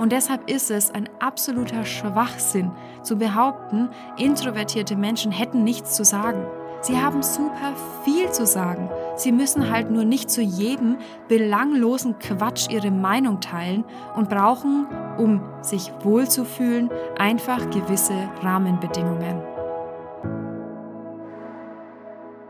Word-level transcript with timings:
Und 0.00 0.12
deshalb 0.12 0.48
ist 0.48 0.70
es 0.70 0.90
ein 0.90 1.10
absoluter 1.18 1.84
Schwachsinn 1.84 2.70
zu 3.02 3.18
behaupten, 3.18 3.90
introvertierte 4.16 4.96
Menschen 4.96 5.30
hätten 5.30 5.62
nichts 5.62 5.94
zu 5.94 6.04
sagen. 6.04 6.46
Sie 6.80 6.96
haben 6.96 7.22
super 7.22 7.74
viel 8.02 8.30
zu 8.32 8.46
sagen. 8.46 8.88
Sie 9.16 9.30
müssen 9.30 9.70
halt 9.70 9.90
nur 9.90 10.06
nicht 10.06 10.30
zu 10.30 10.40
jedem 10.40 10.96
belanglosen 11.28 12.18
Quatsch 12.18 12.70
ihre 12.70 12.90
Meinung 12.90 13.42
teilen 13.42 13.84
und 14.16 14.30
brauchen, 14.30 14.86
um 15.18 15.42
sich 15.60 15.92
wohlzufühlen, 16.02 16.88
einfach 17.18 17.68
gewisse 17.68 18.30
Rahmenbedingungen. 18.40 19.42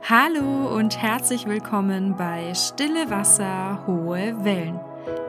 Hallo 0.08 0.76
und 0.76 1.02
herzlich 1.02 1.48
willkommen 1.48 2.14
bei 2.16 2.54
Stille 2.54 3.10
Wasser, 3.10 3.80
hohe 3.88 4.44
Wellen, 4.44 4.78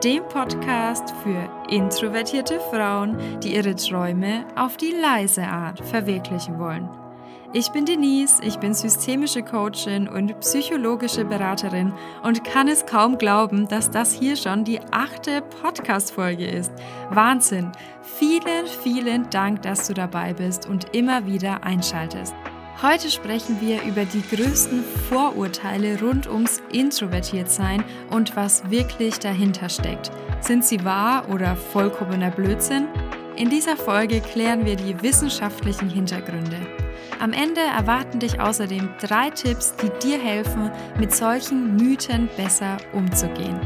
dem 0.02 0.24
Podcast 0.24 1.14
für 1.22 1.48
introvertierte 1.68 2.60
Frauen, 2.70 3.40
die 3.40 3.54
ihre 3.54 3.74
Träume 3.76 4.44
auf 4.56 4.76
die 4.76 4.92
leise 4.92 5.44
Art 5.44 5.80
verwirklichen 5.80 6.58
wollen. 6.58 6.88
Ich 7.54 7.68
bin 7.68 7.84
Denise, 7.84 8.42
ich 8.42 8.58
bin 8.58 8.72
systemische 8.72 9.42
Coachin 9.42 10.08
und 10.08 10.40
psychologische 10.40 11.26
Beraterin 11.26 11.92
und 12.22 12.44
kann 12.44 12.66
es 12.66 12.86
kaum 12.86 13.18
glauben, 13.18 13.68
dass 13.68 13.90
das 13.90 14.14
hier 14.14 14.36
schon 14.36 14.64
die 14.64 14.80
achte 14.90 15.42
Podcast-Folge 15.60 16.46
ist. 16.46 16.72
Wahnsinn! 17.10 17.70
Vielen, 18.00 18.66
vielen 18.82 19.28
Dank, 19.28 19.62
dass 19.62 19.86
du 19.86 19.92
dabei 19.92 20.32
bist 20.32 20.66
und 20.66 20.96
immer 20.96 21.26
wieder 21.26 21.62
einschaltest. 21.62 22.34
Heute 22.82 23.12
sprechen 23.12 23.60
wir 23.60 23.80
über 23.84 24.04
die 24.04 24.22
größten 24.22 24.82
Vorurteile 25.08 26.00
rund 26.00 26.26
ums 26.26 26.60
Introvertiertsein 26.72 27.84
und 28.10 28.34
was 28.34 28.68
wirklich 28.72 29.20
dahinter 29.20 29.68
steckt. 29.68 30.10
Sind 30.40 30.64
sie 30.64 30.84
wahr 30.84 31.28
oder 31.30 31.54
vollkommener 31.54 32.32
Blödsinn? 32.32 32.88
In 33.36 33.50
dieser 33.50 33.76
Folge 33.76 34.20
klären 34.20 34.66
wir 34.66 34.74
die 34.74 35.00
wissenschaftlichen 35.00 35.88
Hintergründe. 35.88 36.58
Am 37.20 37.32
Ende 37.32 37.60
erwarten 37.60 38.18
dich 38.18 38.40
außerdem 38.40 38.88
drei 39.00 39.30
Tipps, 39.30 39.76
die 39.76 39.90
dir 40.04 40.18
helfen, 40.18 40.72
mit 40.98 41.14
solchen 41.14 41.76
Mythen 41.76 42.28
besser 42.36 42.78
umzugehen. 42.92 43.60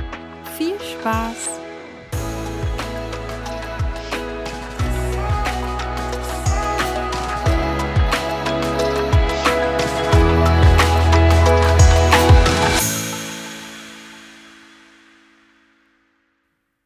Viel 0.59 0.79
Spaß! 0.79 1.66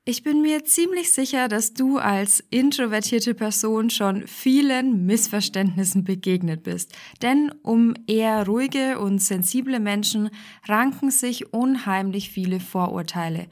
Ich 0.06 0.22
bin 0.22 0.40
mir 0.40 0.64
ziemlich 0.64 1.12
sicher, 1.12 1.46
dass 1.46 1.74
du 1.74 1.98
als 1.98 2.42
introvertierte 2.48 3.34
Person 3.34 3.90
schon 3.90 4.26
vielen 4.26 5.04
Missverständnissen 5.04 6.04
begegnet 6.04 6.62
bist. 6.62 6.94
Denn 7.20 7.52
um 7.62 7.92
eher 8.06 8.46
ruhige 8.46 8.98
und 8.98 9.18
sensible 9.18 9.78
Menschen 9.78 10.30
ranken 10.66 11.10
sich 11.10 11.52
unheimlich 11.52 12.30
viele 12.30 12.60
Vorurteile. 12.60 13.48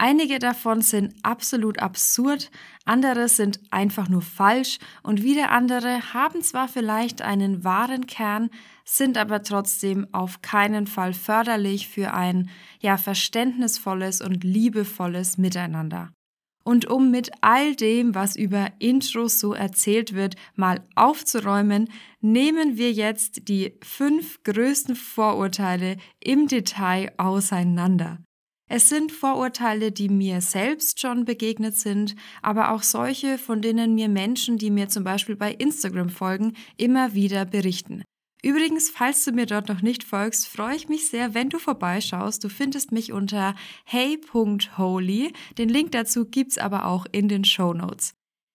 Einige 0.00 0.38
davon 0.38 0.80
sind 0.80 1.12
absolut 1.24 1.80
absurd, 1.80 2.52
andere 2.84 3.28
sind 3.28 3.58
einfach 3.72 4.08
nur 4.08 4.22
falsch 4.22 4.78
und 5.02 5.24
wieder 5.24 5.50
andere 5.50 6.14
haben 6.14 6.40
zwar 6.40 6.68
vielleicht 6.68 7.20
einen 7.20 7.64
wahren 7.64 8.06
Kern, 8.06 8.48
sind 8.84 9.18
aber 9.18 9.42
trotzdem 9.42 10.06
auf 10.12 10.40
keinen 10.40 10.86
Fall 10.86 11.14
förderlich 11.14 11.88
für 11.88 12.14
ein 12.14 12.48
ja 12.78 12.96
verständnisvolles 12.96 14.20
und 14.20 14.44
liebevolles 14.44 15.36
Miteinander. 15.36 16.12
Und 16.62 16.86
um 16.86 17.10
mit 17.10 17.32
all 17.40 17.74
dem, 17.74 18.14
was 18.14 18.36
über 18.36 18.68
Intros 18.78 19.40
so 19.40 19.52
erzählt 19.52 20.14
wird, 20.14 20.36
mal 20.54 20.86
aufzuräumen, 20.94 21.90
nehmen 22.20 22.76
wir 22.76 22.92
jetzt 22.92 23.48
die 23.48 23.72
fünf 23.82 24.44
größten 24.44 24.94
Vorurteile 24.94 25.96
im 26.20 26.46
Detail 26.46 27.12
auseinander. 27.16 28.18
Es 28.68 28.90
sind 28.90 29.12
Vorurteile, 29.12 29.92
die 29.92 30.10
mir 30.10 30.42
selbst 30.42 31.00
schon 31.00 31.24
begegnet 31.24 31.76
sind, 31.76 32.14
aber 32.42 32.70
auch 32.72 32.82
solche, 32.82 33.38
von 33.38 33.62
denen 33.62 33.94
mir 33.94 34.08
Menschen, 34.08 34.58
die 34.58 34.70
mir 34.70 34.88
zum 34.88 35.04
Beispiel 35.04 35.36
bei 35.36 35.52
Instagram 35.52 36.10
folgen, 36.10 36.52
immer 36.76 37.14
wieder 37.14 37.46
berichten. 37.46 38.04
Übrigens, 38.42 38.90
falls 38.90 39.24
du 39.24 39.32
mir 39.32 39.46
dort 39.46 39.68
noch 39.68 39.82
nicht 39.82 40.04
folgst, 40.04 40.46
freue 40.46 40.76
ich 40.76 40.88
mich 40.88 41.08
sehr, 41.08 41.34
wenn 41.34 41.48
du 41.48 41.58
vorbeischaust. 41.58 42.44
Du 42.44 42.48
findest 42.48 42.92
mich 42.92 43.12
unter 43.12 43.54
hey.holy. 43.84 45.32
Den 45.56 45.68
Link 45.68 45.92
dazu 45.92 46.26
gibt's 46.26 46.58
aber 46.58 46.86
auch 46.86 47.06
in 47.10 47.28
den 47.28 47.44
Show 47.44 47.72
Notes. 47.72 48.14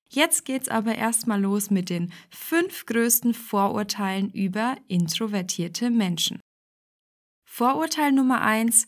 Jetzt 0.09 0.45
geht's 0.45 0.69
aber 0.69 0.95
erstmal 0.95 1.41
los 1.41 1.71
mit 1.71 1.89
den 1.89 2.13
fünf 2.29 2.85
größten 2.85 3.33
Vorurteilen 3.33 4.29
über 4.29 4.77
introvertierte 4.87 5.89
Menschen. 5.89 6.39
Vorurteil 7.45 8.11
Nummer 8.11 8.41
eins: 8.41 8.85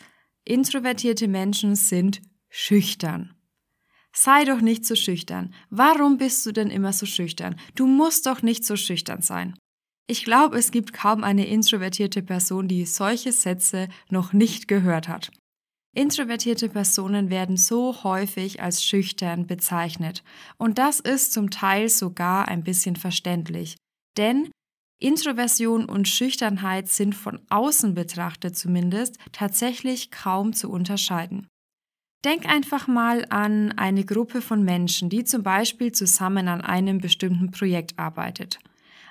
Introvertierte 0.47 1.27
Menschen 1.27 1.75
sind 1.75 2.21
schüchtern. 2.49 3.33
Sei 4.13 4.45
doch 4.45 4.61
nicht 4.61 4.85
so 4.85 4.95
schüchtern. 4.95 5.53
Warum 5.71 6.17
bist 6.17 6.45
du 6.45 6.51
denn 6.51 6.69
immer 6.69 6.93
so 6.93 7.07
schüchtern? 7.07 7.59
Du 7.73 7.87
musst 7.87 8.27
doch 8.27 8.43
nicht 8.43 8.63
so 8.63 8.75
schüchtern 8.75 9.23
sein. 9.23 9.57
Ich 10.07 10.23
glaube, 10.23 10.57
es 10.59 10.69
gibt 10.69 10.93
kaum 10.93 11.23
eine 11.23 11.47
introvertierte 11.47 12.21
Person, 12.21 12.67
die 12.67 12.85
solche 12.85 13.31
Sätze 13.31 13.89
noch 14.09 14.33
nicht 14.33 14.67
gehört 14.67 15.07
hat. 15.07 15.31
Introvertierte 15.95 16.69
Personen 16.69 17.31
werden 17.31 17.57
so 17.57 18.03
häufig 18.03 18.61
als 18.61 18.83
schüchtern 18.83 19.47
bezeichnet. 19.47 20.23
Und 20.57 20.77
das 20.77 20.99
ist 20.99 21.33
zum 21.33 21.49
Teil 21.49 21.89
sogar 21.89 22.47
ein 22.47 22.63
bisschen 22.63 22.97
verständlich. 22.97 23.77
Denn 24.15 24.51
Introversion 24.99 25.85
und 25.85 26.07
Schüchternheit 26.07 26.87
sind 26.87 27.15
von 27.15 27.41
außen 27.49 27.93
betrachtet 27.93 28.57
zumindest 28.57 29.17
tatsächlich 29.31 30.09
kaum 30.09 30.53
zu 30.53 30.69
unterscheiden. 30.69 31.47
Denk 32.23 32.47
einfach 32.47 32.87
mal 32.87 33.25
an 33.29 33.73
eine 33.73 34.03
Gruppe 34.03 34.41
von 34.41 34.63
Menschen, 34.63 35.09
die 35.09 35.25
zum 35.25 35.43
Beispiel 35.43 35.91
zusammen 35.91 36.47
an 36.47 36.61
einem 36.61 36.99
bestimmten 36.99 37.51
Projekt 37.51 37.99
arbeitet. 37.99 38.57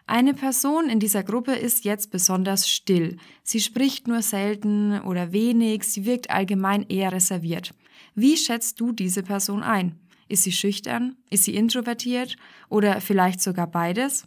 Eine 0.07 0.35
Person 0.35 0.91
in 0.91 1.01
dieser 1.01 1.23
Gruppe 1.23 1.53
ist 1.53 1.85
jetzt 1.85 2.11
besonders 2.11 2.69
still. 2.69 3.17
Sie 3.43 3.61
spricht 3.61 4.09
nur 4.09 4.21
selten 4.21 5.01
oder 5.03 5.33
wenig, 5.33 5.85
sie 5.85 6.05
wirkt 6.05 6.31
allgemein 6.31 6.83
eher 6.89 7.13
reserviert. 7.13 7.73
Wie 8.15 8.37
schätzt 8.37 8.81
du 8.81 8.93
diese 8.93 9.23
Person 9.23 9.63
ein? 9.63 9.99
Ist 10.29 10.43
sie 10.43 10.53
schüchtern? 10.53 11.17
Ist 11.31 11.45
sie 11.45 11.55
introvertiert? 11.55 12.37
Oder 12.69 13.01
vielleicht 13.01 13.41
sogar 13.41 13.67
beides? 13.67 14.27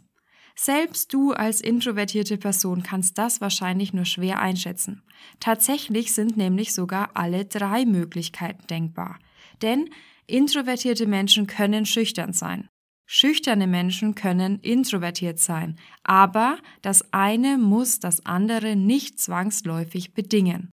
Selbst 0.60 1.14
du 1.14 1.32
als 1.32 1.60
introvertierte 1.60 2.36
Person 2.36 2.82
kannst 2.82 3.16
das 3.16 3.40
wahrscheinlich 3.40 3.92
nur 3.92 4.04
schwer 4.04 4.40
einschätzen. 4.40 5.02
Tatsächlich 5.38 6.12
sind 6.12 6.36
nämlich 6.36 6.74
sogar 6.74 7.10
alle 7.14 7.44
drei 7.44 7.84
Möglichkeiten 7.84 8.66
denkbar. 8.66 9.20
Denn 9.62 9.88
introvertierte 10.26 11.06
Menschen 11.06 11.46
können 11.46 11.86
schüchtern 11.86 12.32
sein. 12.32 12.68
Schüchterne 13.06 13.68
Menschen 13.68 14.16
können 14.16 14.58
introvertiert 14.58 15.38
sein, 15.38 15.78
aber 16.02 16.58
das 16.82 17.12
eine 17.12 17.56
muss 17.56 18.00
das 18.00 18.26
andere 18.26 18.74
nicht 18.74 19.20
zwangsläufig 19.20 20.12
bedingen. 20.12 20.70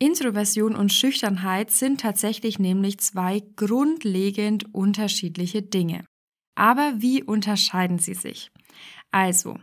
Introversion 0.00 0.74
und 0.74 0.92
Schüchternheit 0.92 1.70
sind 1.70 2.00
tatsächlich 2.00 2.58
nämlich 2.58 2.98
zwei 2.98 3.44
grundlegend 3.54 4.74
unterschiedliche 4.74 5.62
Dinge. 5.62 6.04
Aber 6.56 6.94
wie 6.96 7.22
unterscheiden 7.22 8.00
sie 8.00 8.14
sich? 8.14 8.50
Also, 9.10 9.58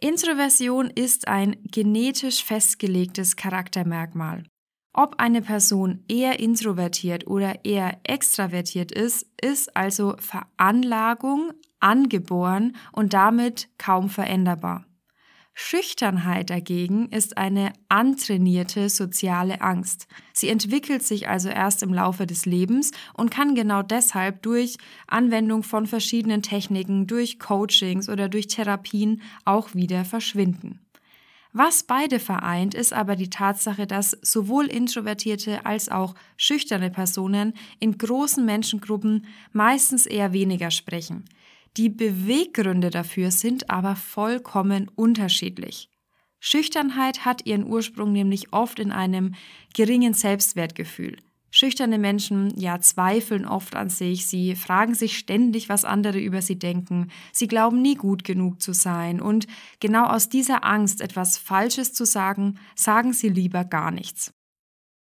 Introversion 0.00 0.88
ist 0.88 1.28
ein 1.28 1.56
genetisch 1.70 2.42
festgelegtes 2.44 3.36
Charaktermerkmal. 3.36 4.44
Ob 4.92 5.20
eine 5.20 5.42
Person 5.42 6.04
eher 6.08 6.40
introvertiert 6.40 7.26
oder 7.26 7.64
eher 7.64 8.00
extravertiert 8.02 8.90
ist, 8.90 9.26
ist 9.40 9.76
also 9.76 10.16
Veranlagung, 10.18 11.52
angeboren 11.80 12.76
und 12.92 13.12
damit 13.14 13.68
kaum 13.78 14.08
veränderbar. 14.08 14.84
Schüchternheit 15.62 16.48
dagegen 16.48 17.10
ist 17.10 17.36
eine 17.36 17.74
antrainierte 17.90 18.88
soziale 18.88 19.60
Angst. 19.60 20.08
Sie 20.32 20.48
entwickelt 20.48 21.02
sich 21.02 21.28
also 21.28 21.50
erst 21.50 21.82
im 21.82 21.92
Laufe 21.92 22.26
des 22.26 22.46
Lebens 22.46 22.92
und 23.12 23.30
kann 23.30 23.54
genau 23.54 23.82
deshalb 23.82 24.42
durch 24.42 24.78
Anwendung 25.06 25.62
von 25.62 25.86
verschiedenen 25.86 26.40
Techniken, 26.42 27.06
durch 27.06 27.38
Coachings 27.38 28.08
oder 28.08 28.30
durch 28.30 28.46
Therapien 28.46 29.20
auch 29.44 29.74
wieder 29.74 30.06
verschwinden. 30.06 30.80
Was 31.52 31.82
beide 31.82 32.20
vereint, 32.20 32.74
ist 32.74 32.94
aber 32.94 33.14
die 33.14 33.30
Tatsache, 33.30 33.86
dass 33.86 34.12
sowohl 34.22 34.66
introvertierte 34.66 35.66
als 35.66 35.90
auch 35.90 36.14
schüchterne 36.38 36.90
Personen 36.90 37.52
in 37.80 37.98
großen 37.98 38.44
Menschengruppen 38.44 39.26
meistens 39.52 40.06
eher 40.06 40.32
weniger 40.32 40.70
sprechen. 40.70 41.26
Die 41.76 41.88
Beweggründe 41.88 42.90
dafür 42.90 43.30
sind 43.30 43.70
aber 43.70 43.96
vollkommen 43.96 44.90
unterschiedlich. 44.94 45.88
Schüchternheit 46.40 47.24
hat 47.24 47.46
ihren 47.46 47.66
Ursprung 47.66 48.12
nämlich 48.12 48.52
oft 48.52 48.78
in 48.78 48.92
einem 48.92 49.34
geringen 49.74 50.14
Selbstwertgefühl. 50.14 51.16
Schüchterne 51.52 51.98
Menschen 51.98 52.56
ja 52.56 52.80
zweifeln 52.80 53.44
oft 53.44 53.74
an 53.74 53.88
sich, 53.88 54.26
sie 54.26 54.54
fragen 54.54 54.94
sich 54.94 55.18
ständig, 55.18 55.68
was 55.68 55.84
andere 55.84 56.20
über 56.20 56.42
sie 56.42 56.58
denken, 56.58 57.10
sie 57.32 57.48
glauben 57.48 57.82
nie 57.82 57.96
gut 57.96 58.22
genug 58.22 58.62
zu 58.62 58.72
sein 58.72 59.20
und 59.20 59.48
genau 59.80 60.06
aus 60.06 60.28
dieser 60.28 60.64
Angst, 60.64 61.00
etwas 61.00 61.38
Falsches 61.38 61.92
zu 61.92 62.04
sagen, 62.04 62.58
sagen 62.76 63.12
sie 63.12 63.28
lieber 63.28 63.64
gar 63.64 63.90
nichts. 63.90 64.32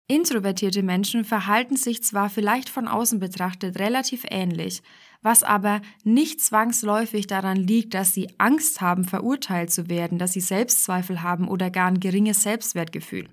Introvertierte 0.06 0.82
Menschen 0.82 1.25
verhalten 1.25 1.76
sich 1.76 2.02
zwar 2.02 2.31
vielleicht 2.31 2.69
von 2.69 2.88
außen 2.88 3.19
betrachtet 3.19 3.79
relativ 3.79 4.25
ähnlich, 4.29 4.82
was 5.23 5.43
aber 5.43 5.81
nicht 6.05 6.41
zwangsläufig 6.41 7.27
daran 7.27 7.57
liegt, 7.57 7.95
dass 7.95 8.13
sie 8.13 8.29
Angst 8.39 8.81
haben, 8.81 9.05
verurteilt 9.05 9.71
zu 9.71 9.89
werden, 9.89 10.19
dass 10.19 10.33
sie 10.33 10.41
Selbstzweifel 10.41 11.23
haben 11.23 11.49
oder 11.49 11.71
gar 11.71 11.89
ein 11.89 12.01
geringes 12.01 12.43
Selbstwertgefühl. 12.43 13.29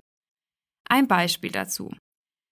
Ein 0.88 1.06
Beispiel 1.06 1.50
dazu. 1.50 1.90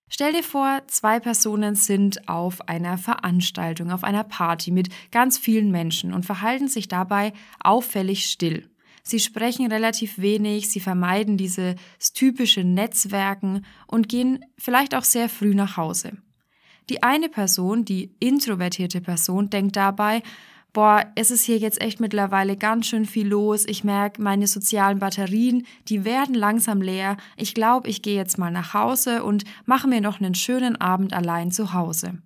Stell 0.08 0.32
dir 0.32 0.44
vor, 0.44 0.82
zwei 0.86 1.18
Personen 1.18 1.74
sind 1.74 2.28
auf 2.28 2.68
einer 2.68 2.96
Veranstaltung, 2.96 3.90
auf 3.90 4.04
einer 4.04 4.22
Party 4.22 4.70
mit 4.70 4.88
ganz 5.10 5.36
vielen 5.36 5.72
Menschen 5.72 6.14
und 6.14 6.24
verhalten 6.24 6.68
sich 6.68 6.86
dabei 6.86 7.32
auffällig 7.58 8.26
still. 8.26 8.70
Sie 9.02 9.20
sprechen 9.20 9.70
relativ 9.70 10.18
wenig, 10.18 10.68
sie 10.68 10.80
vermeiden 10.80 11.36
dieses 11.36 11.76
typische 12.14 12.64
Netzwerken 12.64 13.64
und 13.86 14.08
gehen 14.08 14.44
vielleicht 14.58 14.94
auch 14.94 15.04
sehr 15.04 15.28
früh 15.28 15.54
nach 15.54 15.76
Hause. 15.76 16.16
Die 16.88 17.02
eine 17.02 17.28
Person, 17.28 17.84
die 17.84 18.14
introvertierte 18.20 19.00
Person, 19.00 19.50
denkt 19.50 19.76
dabei, 19.76 20.22
boah, 20.72 21.04
es 21.14 21.30
ist 21.30 21.44
hier 21.44 21.58
jetzt 21.58 21.80
echt 21.80 22.00
mittlerweile 22.00 22.56
ganz 22.56 22.86
schön 22.86 23.06
viel 23.06 23.26
los. 23.26 23.64
Ich 23.66 23.82
merke, 23.82 24.22
meine 24.22 24.46
sozialen 24.46 24.98
Batterien, 24.98 25.66
die 25.88 26.04
werden 26.04 26.34
langsam 26.34 26.82
leer. 26.82 27.16
Ich 27.36 27.54
glaube, 27.54 27.88
ich 27.88 28.02
gehe 28.02 28.14
jetzt 28.14 28.38
mal 28.38 28.50
nach 28.50 28.74
Hause 28.74 29.24
und 29.24 29.44
mache 29.64 29.88
mir 29.88 30.00
noch 30.00 30.20
einen 30.20 30.34
schönen 30.34 30.76
Abend 30.76 31.12
allein 31.12 31.50
zu 31.50 31.72
Hause. 31.72 32.18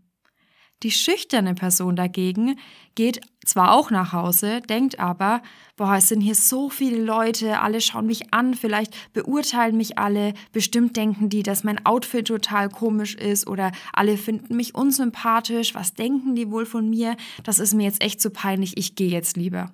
Die 0.82 0.90
schüchterne 0.90 1.54
Person 1.54 1.94
dagegen 1.94 2.58
geht 2.94 3.20
zwar 3.44 3.72
auch 3.72 3.90
nach 3.90 4.14
Hause, 4.14 4.62
denkt 4.62 4.98
aber, 4.98 5.42
boah, 5.76 5.96
es 5.96 6.08
sind 6.08 6.22
hier 6.22 6.34
so 6.34 6.70
viele 6.70 7.02
Leute, 7.02 7.60
alle 7.60 7.82
schauen 7.82 8.06
mich 8.06 8.32
an, 8.32 8.54
vielleicht 8.54 9.12
beurteilen 9.12 9.76
mich 9.76 9.98
alle, 9.98 10.32
bestimmt 10.52 10.96
denken 10.96 11.28
die, 11.28 11.42
dass 11.42 11.64
mein 11.64 11.84
Outfit 11.84 12.28
total 12.28 12.70
komisch 12.70 13.14
ist 13.14 13.46
oder 13.46 13.72
alle 13.92 14.16
finden 14.16 14.56
mich 14.56 14.74
unsympathisch, 14.74 15.74
was 15.74 15.92
denken 15.92 16.34
die 16.34 16.50
wohl 16.50 16.64
von 16.64 16.88
mir? 16.88 17.16
Das 17.44 17.58
ist 17.58 17.74
mir 17.74 17.84
jetzt 17.84 18.02
echt 18.02 18.22
zu 18.22 18.30
peinlich, 18.30 18.78
ich 18.78 18.94
gehe 18.94 19.10
jetzt 19.10 19.36
lieber. 19.36 19.72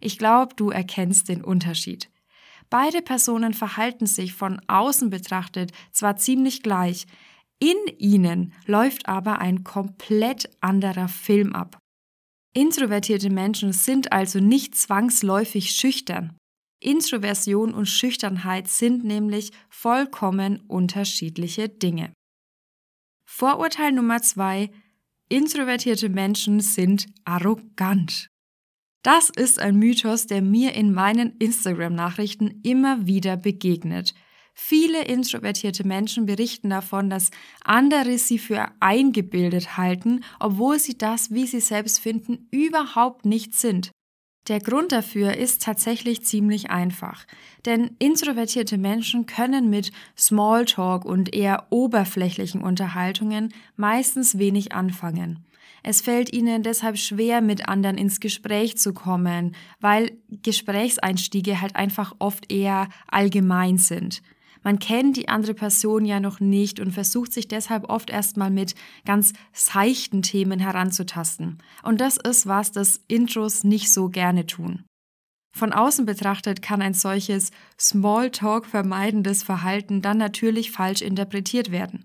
Ich 0.00 0.16
glaube, 0.16 0.54
du 0.54 0.70
erkennst 0.70 1.28
den 1.28 1.42
Unterschied. 1.42 2.08
Beide 2.70 3.02
Personen 3.02 3.52
verhalten 3.52 4.06
sich 4.06 4.32
von 4.32 4.60
außen 4.68 5.10
betrachtet 5.10 5.72
zwar 5.90 6.16
ziemlich 6.16 6.62
gleich, 6.62 7.06
in 7.60 7.76
ihnen 7.98 8.52
läuft 8.66 9.08
aber 9.08 9.38
ein 9.38 9.64
komplett 9.64 10.50
anderer 10.60 11.08
Film 11.08 11.54
ab. 11.54 11.78
Introvertierte 12.52 13.30
Menschen 13.30 13.72
sind 13.72 14.12
also 14.12 14.40
nicht 14.40 14.74
zwangsläufig 14.74 15.70
schüchtern. 15.70 16.36
Introversion 16.82 17.74
und 17.74 17.86
Schüchternheit 17.86 18.66
sind 18.66 19.04
nämlich 19.04 19.52
vollkommen 19.68 20.60
unterschiedliche 20.66 21.68
Dinge. 21.68 22.12
Vorurteil 23.24 23.92
Nummer 23.92 24.22
zwei: 24.22 24.70
Introvertierte 25.28 26.08
Menschen 26.08 26.60
sind 26.60 27.06
arrogant. 27.24 28.28
Das 29.02 29.30
ist 29.30 29.60
ein 29.60 29.76
Mythos, 29.76 30.26
der 30.26 30.42
mir 30.42 30.74
in 30.74 30.92
meinen 30.92 31.36
Instagram-Nachrichten 31.38 32.60
immer 32.62 33.06
wieder 33.06 33.36
begegnet. 33.36 34.14
Viele 34.62 35.04
introvertierte 35.04 35.84
Menschen 35.84 36.26
berichten 36.26 36.70
davon, 36.70 37.10
dass 37.10 37.30
andere 37.64 38.18
sie 38.18 38.38
für 38.38 38.68
eingebildet 38.78 39.76
halten, 39.76 40.22
obwohl 40.38 40.78
sie 40.78 40.96
das, 40.96 41.32
wie 41.32 41.46
sie 41.46 41.60
selbst 41.60 41.98
finden, 41.98 42.46
überhaupt 42.52 43.24
nicht 43.24 43.54
sind. 43.54 43.90
Der 44.48 44.60
Grund 44.60 44.92
dafür 44.92 45.36
ist 45.36 45.62
tatsächlich 45.62 46.24
ziemlich 46.24 46.70
einfach. 46.70 47.26
Denn 47.64 47.96
introvertierte 47.98 48.78
Menschen 48.78 49.26
können 49.26 49.70
mit 49.70 49.90
Smalltalk 50.16 51.04
und 51.04 51.34
eher 51.34 51.66
oberflächlichen 51.70 52.60
Unterhaltungen 52.60 53.52
meistens 53.76 54.38
wenig 54.38 54.72
anfangen. 54.72 55.46
Es 55.82 56.00
fällt 56.00 56.32
ihnen 56.32 56.62
deshalb 56.62 56.98
schwer, 56.98 57.40
mit 57.40 57.68
anderen 57.68 57.98
ins 57.98 58.20
Gespräch 58.20 58.76
zu 58.76 58.92
kommen, 58.92 59.56
weil 59.80 60.12
Gesprächseinstiege 60.28 61.60
halt 61.60 61.74
einfach 61.74 62.14
oft 62.18 62.52
eher 62.52 62.88
allgemein 63.08 63.78
sind. 63.78 64.22
Man 64.62 64.78
kennt 64.78 65.16
die 65.16 65.28
andere 65.28 65.54
Person 65.54 66.04
ja 66.04 66.20
noch 66.20 66.40
nicht 66.40 66.80
und 66.80 66.92
versucht 66.92 67.32
sich 67.32 67.48
deshalb 67.48 67.88
oft 67.88 68.10
erstmal 68.10 68.50
mit 68.50 68.74
ganz 69.04 69.32
seichten 69.52 70.22
Themen 70.22 70.60
heranzutasten. 70.60 71.58
Und 71.82 72.00
das 72.00 72.16
ist 72.16 72.46
was, 72.46 72.72
das 72.72 73.00
Intros 73.08 73.64
nicht 73.64 73.92
so 73.92 74.08
gerne 74.08 74.46
tun. 74.46 74.84
Von 75.56 75.72
außen 75.72 76.06
betrachtet 76.06 76.62
kann 76.62 76.80
ein 76.80 76.94
solches 76.94 77.50
Smalltalk 77.78 78.66
vermeidendes 78.66 79.42
Verhalten 79.42 80.00
dann 80.00 80.18
natürlich 80.18 80.70
falsch 80.70 81.02
interpretiert 81.02 81.70
werden. 81.70 82.04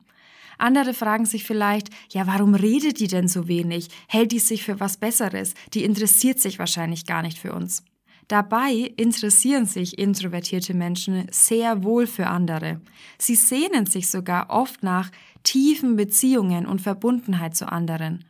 Andere 0.57 0.93
fragen 0.93 1.25
sich 1.25 1.43
vielleicht, 1.43 1.89
ja, 2.09 2.27
warum 2.27 2.55
redet 2.55 2.99
die 2.99 3.07
denn 3.07 3.27
so 3.27 3.47
wenig? 3.47 3.89
Hält 4.07 4.31
die 4.31 4.39
sich 4.39 4.63
für 4.63 4.79
was 4.79 4.97
Besseres? 4.97 5.53
Die 5.73 5.83
interessiert 5.83 6.39
sich 6.39 6.59
wahrscheinlich 6.59 7.05
gar 7.05 7.21
nicht 7.21 7.37
für 7.37 7.53
uns. 7.53 7.83
Dabei 8.27 8.91
interessieren 8.97 9.65
sich 9.65 9.99
introvertierte 9.99 10.73
Menschen 10.73 11.27
sehr 11.31 11.83
wohl 11.83 12.07
für 12.07 12.27
andere. 12.27 12.81
Sie 13.19 13.35
sehnen 13.35 13.85
sich 13.85 14.09
sogar 14.09 14.49
oft 14.49 14.81
nach 14.81 15.11
tiefen 15.43 15.95
Beziehungen 15.95 16.65
und 16.65 16.81
Verbundenheit 16.81 17.55
zu 17.55 17.71
anderen. 17.71 18.25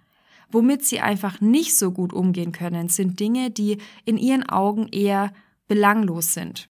Womit 0.52 0.86
sie 0.86 1.00
einfach 1.00 1.42
nicht 1.42 1.78
so 1.78 1.92
gut 1.92 2.14
umgehen 2.14 2.52
können, 2.52 2.90
sind 2.90 3.20
Dinge, 3.20 3.52
die 3.52 3.78
in 4.04 4.18
ihren 4.18 4.48
Augen 4.48 4.88
eher 4.90 5.34
belanglos 5.68 6.34
sind. 6.34 6.68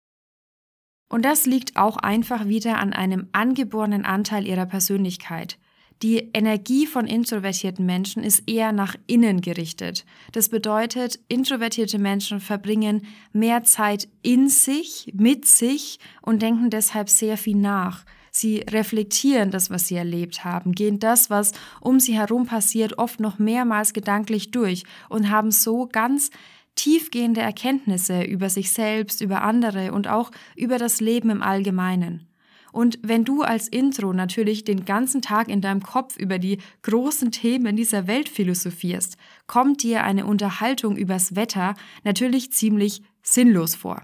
Und 1.09 1.25
das 1.25 1.45
liegt 1.45 1.77
auch 1.77 1.97
einfach 1.97 2.47
wieder 2.47 2.79
an 2.79 2.93
einem 2.93 3.29
angeborenen 3.33 4.05
Anteil 4.05 4.47
ihrer 4.47 4.67
Persönlichkeit. 4.67 5.59
Die 6.03 6.31
Energie 6.33 6.87
von 6.87 7.07
introvertierten 7.07 7.85
Menschen 7.85 8.23
ist 8.23 8.49
eher 8.49 8.73
nach 8.73 8.97
innen 9.07 9.43
gerichtet. 9.43 10.07
Das 10.33 10.49
bedeutet, 10.49 11.21
introvertierte 11.29 11.99
Menschen 11.99 12.41
verbringen 12.41 13.07
mehr 13.35 13.65
Zeit 13.65 14.09
in 14.23 14.49
sich, 14.49 15.13
mit 15.15 15.45
sich 15.45 15.99
und 16.23 16.41
denken 16.41 16.71
deshalb 16.71 17.11
sehr 17.11 17.37
viel 17.37 17.57
nach. 17.57 18.07
Sie 18.31 18.65
reflektieren 18.71 19.51
das, 19.51 19.69
was 19.69 19.89
sie 19.89 19.97
erlebt 19.97 20.43
haben, 20.43 20.73
gehen 20.73 21.01
das, 21.01 21.29
was 21.29 21.53
um 21.81 22.01
sie 22.01 22.15
herum 22.15 22.47
passiert, 22.47 22.97
oft 22.97 23.21
noch 23.21 23.39
mehrmals 23.39 23.93
gedanklich 23.93 24.53
durch 24.53 24.85
und 25.11 25.29
haben 25.29 25.51
so 25.51 25.87
ganz 25.87 26.31
tiefgehende 26.77 27.43
Erkenntnisse 27.43 28.23
über 28.23 28.49
sich 28.49 28.71
selbst, 28.73 29.21
über 29.21 29.43
andere 29.43 29.93
und 29.93 30.09
auch 30.09 30.31
über 30.57 30.79
das 30.79 31.01
Leben 31.01 31.29
im 31.29 31.43
Allgemeinen. 31.43 32.30
Und 32.73 32.99
wenn 33.03 33.25
du 33.25 33.43
als 33.43 33.69
Intro 33.69 34.13
natürlich 34.13 34.65
den 34.65 34.85
ganzen 34.85 35.23
Tag 35.23 35.49
in 35.49 35.61
deinem 35.61 35.83
Kopf 35.83 36.17
über 36.17 36.39
die 36.39 36.59
großen 36.83 37.33
Themen 37.33 37.77
dieser 37.77 38.07
Welt 38.07 38.29
philosophierst, 38.29 39.17
kommt 39.47 39.83
dir 39.83 40.05
eine 40.05 40.27
Unterhaltung 40.27 40.97
übers 40.97 41.35
Wetter 41.37 41.75
natürlich 42.05 42.53
ziemlich 42.53 43.03
sinnlos 43.23 43.75
vor. 43.75 44.03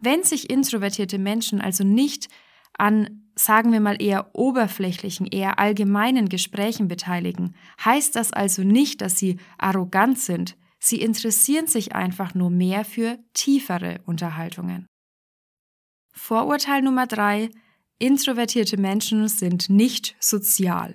Wenn 0.00 0.22
sich 0.22 0.50
introvertierte 0.50 1.18
Menschen 1.18 1.60
also 1.60 1.84
nicht 1.84 2.28
an, 2.74 3.30
sagen 3.34 3.72
wir 3.72 3.80
mal, 3.80 4.00
eher 4.00 4.34
oberflächlichen, 4.34 5.26
eher 5.26 5.58
allgemeinen 5.58 6.28
Gesprächen 6.28 6.88
beteiligen, 6.88 7.54
heißt 7.84 8.14
das 8.16 8.32
also 8.32 8.62
nicht, 8.62 9.00
dass 9.00 9.18
sie 9.18 9.38
arrogant 9.58 10.18
sind. 10.18 10.56
Sie 10.78 11.00
interessieren 11.00 11.66
sich 11.66 11.94
einfach 11.94 12.34
nur 12.34 12.50
mehr 12.50 12.84
für 12.84 13.18
tiefere 13.34 14.00
Unterhaltungen. 14.06 14.86
Vorurteil 16.12 16.82
Nummer 16.82 17.06
drei: 17.06 17.50
Introvertierte 18.00 18.76
Menschen 18.76 19.26
sind 19.26 19.68
nicht 19.68 20.14
sozial. 20.20 20.94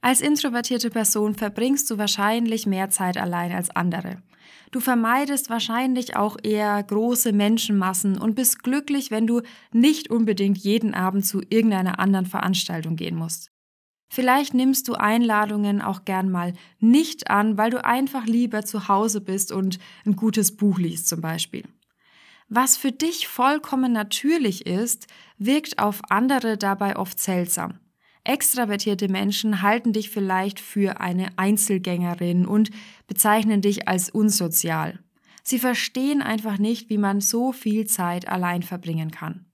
Als 0.00 0.20
introvertierte 0.20 0.90
Person 0.90 1.34
verbringst 1.34 1.90
du 1.90 1.98
wahrscheinlich 1.98 2.66
mehr 2.66 2.88
Zeit 2.88 3.16
allein 3.16 3.50
als 3.50 3.70
andere. 3.70 4.22
Du 4.70 4.78
vermeidest 4.78 5.50
wahrscheinlich 5.50 6.14
auch 6.14 6.36
eher 6.40 6.80
große 6.84 7.32
Menschenmassen 7.32 8.16
und 8.16 8.36
bist 8.36 8.62
glücklich, 8.62 9.10
wenn 9.10 9.26
du 9.26 9.42
nicht 9.72 10.08
unbedingt 10.08 10.58
jeden 10.58 10.94
Abend 10.94 11.26
zu 11.26 11.42
irgendeiner 11.48 11.98
anderen 11.98 12.26
Veranstaltung 12.26 12.94
gehen 12.94 13.16
musst. 13.16 13.50
Vielleicht 14.08 14.54
nimmst 14.54 14.86
du 14.86 14.94
Einladungen 14.94 15.82
auch 15.82 16.04
gern 16.04 16.30
mal 16.30 16.52
nicht 16.78 17.28
an, 17.28 17.58
weil 17.58 17.70
du 17.70 17.84
einfach 17.84 18.24
lieber 18.24 18.64
zu 18.64 18.86
Hause 18.86 19.20
bist 19.20 19.50
und 19.50 19.80
ein 20.06 20.14
gutes 20.14 20.56
Buch 20.56 20.78
liest 20.78 21.08
zum 21.08 21.20
Beispiel. 21.20 21.64
Was 22.48 22.76
für 22.76 22.92
dich 22.92 23.28
vollkommen 23.28 23.92
natürlich 23.92 24.66
ist, 24.66 25.06
wirkt 25.36 25.78
auf 25.78 26.00
andere 26.08 26.56
dabei 26.56 26.96
oft 26.96 27.20
seltsam. 27.20 27.78
Extravertierte 28.24 29.08
Menschen 29.08 29.62
halten 29.62 29.92
dich 29.92 30.10
vielleicht 30.10 30.60
für 30.60 31.00
eine 31.00 31.38
Einzelgängerin 31.38 32.46
und 32.46 32.70
bezeichnen 33.06 33.60
dich 33.60 33.88
als 33.88 34.10
unsozial. 34.10 34.98
Sie 35.42 35.58
verstehen 35.58 36.20
einfach 36.20 36.58
nicht, 36.58 36.90
wie 36.90 36.98
man 36.98 37.20
so 37.20 37.52
viel 37.52 37.86
Zeit 37.86 38.28
allein 38.28 38.62
verbringen 38.62 39.10
kann. 39.10 39.46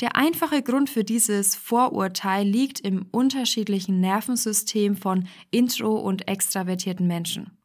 Der 0.00 0.14
einfache 0.14 0.62
Grund 0.62 0.90
für 0.90 1.04
dieses 1.04 1.54
Vorurteil 1.54 2.46
liegt 2.46 2.80
im 2.80 3.06
unterschiedlichen 3.12 4.00
Nervensystem 4.00 4.94
von 4.94 5.26
intro- 5.50 6.00
und 6.00 6.28
extravertierten 6.28 7.06
Menschen. 7.06 7.58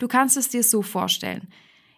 Du 0.00 0.08
kannst 0.08 0.36
es 0.36 0.48
dir 0.48 0.64
so 0.64 0.82
vorstellen. 0.82 1.48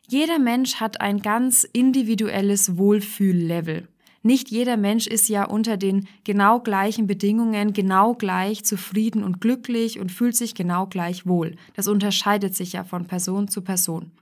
Jeder 0.08 0.38
Mensch 0.38 0.76
hat 0.76 1.00
ein 1.00 1.22
ganz 1.22 1.64
individuelles 1.64 2.76
Wohlfühllevel. 2.76 3.88
Nicht 4.24 4.50
jeder 4.50 4.76
Mensch 4.76 5.08
ist 5.08 5.28
ja 5.28 5.44
unter 5.44 5.76
den 5.76 6.06
genau 6.22 6.60
gleichen 6.60 7.06
Bedingungen 7.08 7.72
genau 7.72 8.14
gleich 8.14 8.64
zufrieden 8.64 9.24
und 9.24 9.40
glücklich 9.40 9.98
und 9.98 10.12
fühlt 10.12 10.36
sich 10.36 10.54
genau 10.54 10.86
gleich 10.86 11.26
wohl. 11.26 11.56
Das 11.74 11.88
unterscheidet 11.88 12.54
sich 12.54 12.74
ja 12.74 12.84
von 12.84 13.06
Person 13.06 13.48
zu 13.48 13.62
Person. 13.62 14.12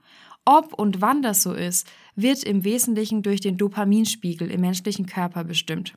Ob 0.43 0.73
und 0.73 1.01
wann 1.01 1.21
das 1.21 1.43
so 1.43 1.53
ist, 1.53 1.87
wird 2.15 2.43
im 2.43 2.63
Wesentlichen 2.63 3.21
durch 3.21 3.41
den 3.41 3.57
Dopaminspiegel 3.57 4.49
im 4.49 4.61
menschlichen 4.61 5.05
Körper 5.05 5.43
bestimmt. 5.43 5.93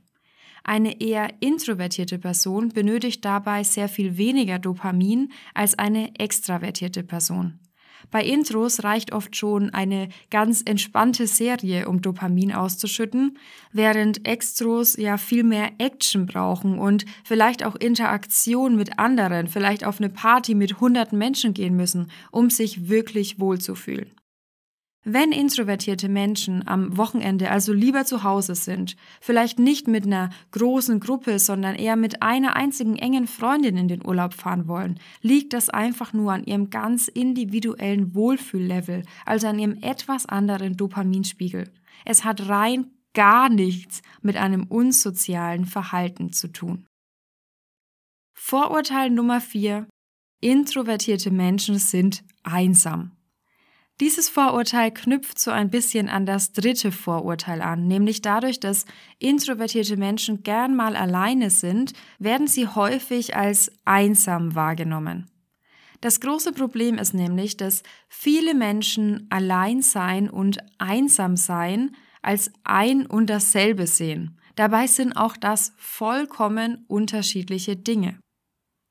Eine 0.64 1.00
eher 1.00 1.28
introvertierte 1.40 2.18
Person 2.18 2.68
benötigt 2.70 3.24
dabei 3.24 3.64
sehr 3.64 3.88
viel 3.88 4.18
weniger 4.18 4.58
Dopamin 4.58 5.32
als 5.54 5.78
eine 5.78 6.14
extravertierte 6.18 7.02
Person. 7.04 7.58
Bei 8.10 8.24
Intros 8.24 8.84
reicht 8.84 9.12
oft 9.12 9.36
schon 9.36 9.70
eine 9.70 10.08
ganz 10.30 10.62
entspannte 10.64 11.26
Serie, 11.26 11.88
um 11.88 12.00
Dopamin 12.00 12.52
auszuschütten, 12.52 13.38
während 13.72 14.26
Extros 14.26 14.96
ja 14.96 15.16
viel 15.16 15.44
mehr 15.44 15.72
Action 15.78 16.26
brauchen 16.26 16.78
und 16.78 17.04
vielleicht 17.24 17.64
auch 17.64 17.76
Interaktion 17.76 18.76
mit 18.76 18.98
anderen, 18.98 19.48
vielleicht 19.48 19.84
auf 19.84 20.00
eine 20.00 20.10
Party 20.10 20.54
mit 20.54 20.80
hunderten 20.80 21.18
Menschen 21.18 21.54
gehen 21.54 21.76
müssen, 21.76 22.10
um 22.30 22.50
sich 22.50 22.88
wirklich 22.88 23.40
wohlzufühlen. 23.40 24.10
Wenn 25.06 25.32
introvertierte 25.32 26.08
Menschen 26.08 26.66
am 26.66 26.96
Wochenende 26.96 27.50
also 27.50 27.74
lieber 27.74 28.06
zu 28.06 28.22
Hause 28.22 28.54
sind, 28.54 28.96
vielleicht 29.20 29.58
nicht 29.58 29.86
mit 29.86 30.06
einer 30.06 30.30
großen 30.52 30.98
Gruppe, 30.98 31.38
sondern 31.38 31.74
eher 31.74 31.96
mit 31.96 32.22
einer 32.22 32.56
einzigen 32.56 32.96
engen 32.96 33.26
Freundin 33.26 33.76
in 33.76 33.88
den 33.88 34.04
Urlaub 34.04 34.32
fahren 34.32 34.66
wollen, 34.66 34.98
liegt 35.20 35.52
das 35.52 35.68
einfach 35.68 36.14
nur 36.14 36.32
an 36.32 36.44
ihrem 36.44 36.70
ganz 36.70 37.08
individuellen 37.08 38.14
Wohlfühllevel, 38.14 39.02
also 39.26 39.46
an 39.46 39.58
ihrem 39.58 39.76
etwas 39.82 40.24
anderen 40.24 40.78
Dopaminspiegel. 40.78 41.70
Es 42.06 42.24
hat 42.24 42.48
rein 42.48 42.86
gar 43.12 43.50
nichts 43.50 44.00
mit 44.22 44.38
einem 44.38 44.64
unsozialen 44.64 45.66
Verhalten 45.66 46.32
zu 46.32 46.48
tun. 46.48 46.86
Vorurteil 48.34 49.10
Nummer 49.10 49.42
4. 49.42 49.86
Introvertierte 50.40 51.30
Menschen 51.30 51.78
sind 51.78 52.24
einsam. 52.42 53.12
Dieses 54.00 54.28
Vorurteil 54.28 54.90
knüpft 54.90 55.38
so 55.38 55.52
ein 55.52 55.70
bisschen 55.70 56.08
an 56.08 56.26
das 56.26 56.52
dritte 56.52 56.90
Vorurteil 56.90 57.62
an, 57.62 57.86
nämlich 57.86 58.22
dadurch, 58.22 58.58
dass 58.58 58.86
introvertierte 59.20 59.96
Menschen 59.96 60.42
gern 60.42 60.74
mal 60.74 60.96
alleine 60.96 61.48
sind, 61.48 61.92
werden 62.18 62.48
sie 62.48 62.66
häufig 62.66 63.36
als 63.36 63.70
einsam 63.84 64.56
wahrgenommen. 64.56 65.30
Das 66.00 66.20
große 66.20 66.52
Problem 66.52 66.98
ist 66.98 67.14
nämlich, 67.14 67.56
dass 67.56 67.84
viele 68.08 68.54
Menschen 68.54 69.28
allein 69.30 69.80
sein 69.80 70.28
und 70.28 70.58
einsam 70.78 71.36
sein 71.36 71.94
als 72.20 72.50
ein 72.64 73.06
und 73.06 73.30
dasselbe 73.30 73.86
sehen. 73.86 74.40
Dabei 74.56 74.88
sind 74.88 75.16
auch 75.16 75.36
das 75.36 75.72
vollkommen 75.76 76.84
unterschiedliche 76.88 77.76
Dinge. 77.76 78.18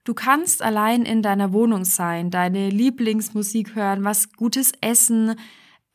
Du 0.06 0.14
kannst 0.14 0.62
allein 0.62 1.04
in 1.04 1.22
deiner 1.22 1.54
Wohnung 1.54 1.86
sein, 1.86 2.30
deine 2.30 2.70
Lieblingsmusik 2.70 3.74
hören, 3.76 4.04
was 4.04 4.34
Gutes 4.34 4.74
essen, 4.82 5.36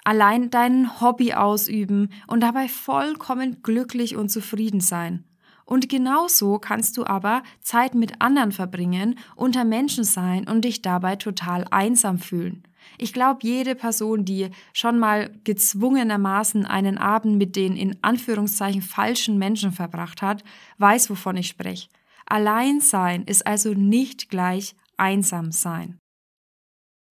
allein 0.03 0.49
dein 0.49 1.01
Hobby 1.03 1.35
ausüben 1.35 2.09
und 2.27 2.41
dabei 2.41 2.69
vollkommen 2.69 3.63
glücklich 3.63 4.17
und 4.17 4.31
zufrieden 4.31 4.81
sein. 4.81 5.25
Und 5.67 5.91
genauso 5.91 6.59
kannst 6.59 6.97
du 6.97 7.05
aber 7.05 7.43
Zeit 7.61 7.95
mit 7.95 8.23
anderen 8.23 8.53
verbringen, 8.53 9.19
unter 9.37 9.65
Menschen 9.65 10.05
sein 10.05 10.49
und 10.49 10.65
dich 10.65 10.81
dabei 10.81 11.17
total 11.17 11.67
einsam 11.71 12.19
fühlen. 12.19 12.63
Ich 12.97 13.13
glaube, 13.13 13.41
jede 13.43 13.75
Person, 13.75 14.25
die 14.25 14.49
schon 14.73 14.99
mal 14.99 15.31
gezwungenermaßen 15.45 16.65
einen 16.65 16.97
Abend 16.97 17.37
mit 17.37 17.55
den 17.55 17.77
in 17.77 17.99
Anführungszeichen 18.01 18.81
falschen 18.81 19.37
Menschen 19.37 19.73
verbracht 19.73 20.23
hat, 20.23 20.43
weiß, 20.79 21.11
wovon 21.11 21.37
ich 21.37 21.49
spreche. 21.49 21.89
Allein 22.31 22.81
sein 22.81 23.25
ist 23.25 23.47
also 23.47 23.73
nicht 23.73 24.29
gleich 24.29 24.77
einsam 24.99 25.51
sein. 25.51 25.99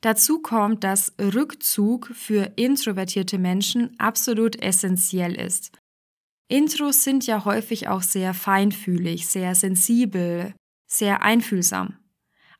Dazu 0.01 0.39
kommt, 0.39 0.83
dass 0.83 1.13
Rückzug 1.19 2.11
für 2.13 2.53
introvertierte 2.55 3.39
Menschen 3.39 3.99
absolut 3.99 4.61
essentiell 4.61 5.33
ist. 5.33 5.71
Intros 6.49 7.03
sind 7.03 7.25
ja 7.25 7.45
häufig 7.45 7.87
auch 7.87 8.03
sehr 8.03 8.33
feinfühlig, 8.33 9.27
sehr 9.27 9.55
sensibel, 9.55 10.53
sehr 10.87 11.23
einfühlsam. 11.23 11.97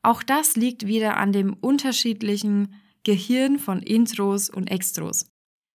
Auch 0.02 0.24
das 0.24 0.56
liegt 0.56 0.88
wieder 0.88 1.18
an 1.18 1.32
dem 1.32 1.54
unterschiedlichen 1.54 2.76
Gehirn 3.04 3.60
von 3.60 3.82
Intros 3.82 4.50
und 4.50 4.70
Extros. 4.72 5.28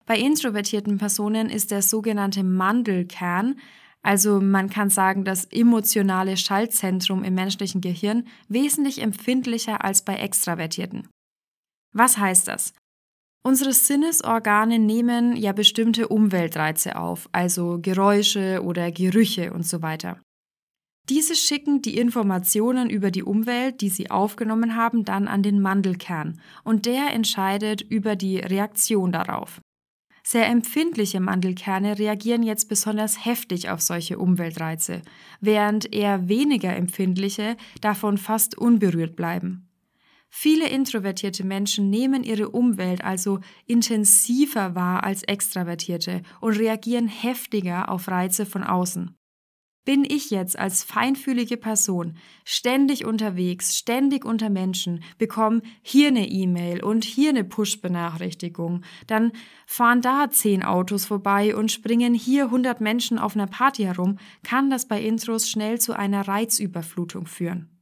Bei 0.04 0.18
introvertierten 0.18 0.98
Personen 0.98 1.48
ist 1.48 1.70
der 1.70 1.80
sogenannte 1.80 2.42
Mandelkern 2.42 3.58
also 4.02 4.40
man 4.40 4.68
kann 4.68 4.90
sagen, 4.90 5.24
das 5.24 5.44
emotionale 5.46 6.36
Schaltzentrum 6.36 7.22
im 7.22 7.34
menschlichen 7.34 7.80
Gehirn 7.80 8.26
wesentlich 8.48 9.00
empfindlicher 9.00 9.84
als 9.84 10.04
bei 10.04 10.16
Extravertierten. 10.16 11.08
Was 11.94 12.18
heißt 12.18 12.48
das? 12.48 12.72
Unsere 13.44 13.72
Sinnesorgane 13.72 14.78
nehmen 14.78 15.36
ja 15.36 15.52
bestimmte 15.52 16.08
Umweltreize 16.08 16.96
auf, 16.96 17.28
also 17.32 17.78
Geräusche 17.80 18.62
oder 18.62 18.92
Gerüche 18.92 19.52
und 19.52 19.66
so 19.66 19.82
weiter. 19.82 20.20
Diese 21.08 21.34
schicken 21.34 21.82
die 21.82 21.98
Informationen 21.98 22.88
über 22.88 23.10
die 23.10 23.24
Umwelt, 23.24 23.80
die 23.80 23.88
sie 23.88 24.10
aufgenommen 24.10 24.76
haben, 24.76 25.04
dann 25.04 25.26
an 25.26 25.42
den 25.42 25.60
Mandelkern 25.60 26.40
und 26.62 26.86
der 26.86 27.12
entscheidet 27.12 27.82
über 27.82 28.14
die 28.14 28.38
Reaktion 28.38 29.10
darauf. 29.10 29.60
Sehr 30.24 30.46
empfindliche 30.46 31.20
Mandelkerne 31.20 31.98
reagieren 31.98 32.42
jetzt 32.42 32.68
besonders 32.68 33.24
heftig 33.24 33.70
auf 33.70 33.80
solche 33.80 34.18
Umweltreize, 34.18 35.02
während 35.40 35.92
eher 35.92 36.28
weniger 36.28 36.74
empfindliche 36.76 37.56
davon 37.80 38.18
fast 38.18 38.56
unberührt 38.56 39.16
bleiben. 39.16 39.68
Viele 40.34 40.68
introvertierte 40.68 41.44
Menschen 41.44 41.90
nehmen 41.90 42.24
ihre 42.24 42.48
Umwelt 42.48 43.04
also 43.04 43.40
intensiver 43.66 44.74
wahr 44.74 45.04
als 45.04 45.24
extravertierte 45.24 46.22
und 46.40 46.58
reagieren 46.58 47.06
heftiger 47.06 47.90
auf 47.90 48.08
Reize 48.08 48.46
von 48.46 48.62
außen. 48.62 49.14
Bin 49.84 50.04
ich 50.04 50.30
jetzt 50.30 50.56
als 50.56 50.84
feinfühlige 50.84 51.56
Person 51.56 52.16
ständig 52.44 53.04
unterwegs, 53.04 53.76
ständig 53.76 54.24
unter 54.24 54.48
Menschen, 54.48 55.02
bekomme 55.18 55.62
hier 55.82 56.08
eine 56.08 56.28
E-Mail 56.28 56.84
und 56.84 57.04
hier 57.04 57.30
eine 57.30 57.42
Push-Benachrichtigung, 57.42 58.82
dann 59.08 59.32
fahren 59.66 60.00
da 60.00 60.30
zehn 60.30 60.62
Autos 60.62 61.06
vorbei 61.06 61.56
und 61.56 61.72
springen 61.72 62.14
hier 62.14 62.44
100 62.44 62.80
Menschen 62.80 63.18
auf 63.18 63.34
einer 63.34 63.48
Party 63.48 63.82
herum, 63.82 64.18
kann 64.44 64.70
das 64.70 64.86
bei 64.86 65.02
Intros 65.02 65.50
schnell 65.50 65.80
zu 65.80 65.94
einer 65.94 66.28
Reizüberflutung 66.28 67.26
führen. 67.26 67.80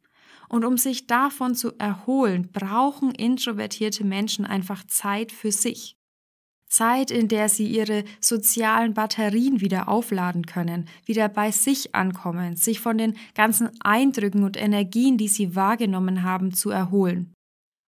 Und 0.48 0.64
um 0.64 0.78
sich 0.78 1.06
davon 1.06 1.54
zu 1.54 1.76
erholen, 1.78 2.50
brauchen 2.50 3.12
introvertierte 3.12 4.04
Menschen 4.04 4.46
einfach 4.46 4.84
Zeit 4.86 5.32
für 5.32 5.52
sich. 5.52 5.99
Zeit, 6.70 7.10
in 7.10 7.28
der 7.28 7.48
sie 7.48 7.66
ihre 7.66 8.04
sozialen 8.20 8.94
Batterien 8.94 9.60
wieder 9.60 9.88
aufladen 9.88 10.46
können, 10.46 10.88
wieder 11.04 11.28
bei 11.28 11.50
sich 11.50 11.94
ankommen, 11.94 12.56
sich 12.56 12.80
von 12.80 12.96
den 12.96 13.16
ganzen 13.34 13.70
Eindrücken 13.80 14.44
und 14.44 14.56
Energien, 14.56 15.18
die 15.18 15.28
sie 15.28 15.54
wahrgenommen 15.54 16.22
haben, 16.22 16.54
zu 16.54 16.70
erholen. 16.70 17.34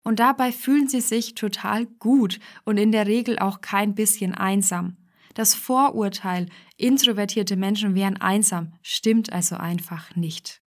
Und 0.04 0.20
dabei 0.20 0.52
fühlen 0.52 0.88
sie 0.88 1.02
sich 1.02 1.36
total 1.36 1.86
gut 1.86 2.40
und 2.64 2.78
in 2.78 2.92
der 2.92 3.06
Regel 3.06 3.38
auch 3.38 3.62
kein 3.62 3.96
bisschen 3.96 4.34
einsam. 4.34 4.98
Das 5.36 5.54
Vorurteil, 5.54 6.48
introvertierte 6.78 7.58
Menschen 7.58 7.96
wären 7.96 8.18
einsam, 8.18 8.74
stimmt 8.82 9.32
also 9.32 9.56
einfach 9.56 10.16
nicht. 10.16 10.62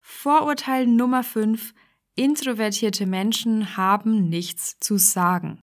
Vorurteil 0.00 0.86
Nummer 0.86 1.24
5. 1.24 1.74
Introvertierte 2.14 3.06
Menschen 3.06 3.76
haben 3.76 4.28
nichts 4.28 4.78
zu 4.80 4.96
sagen. 4.96 5.60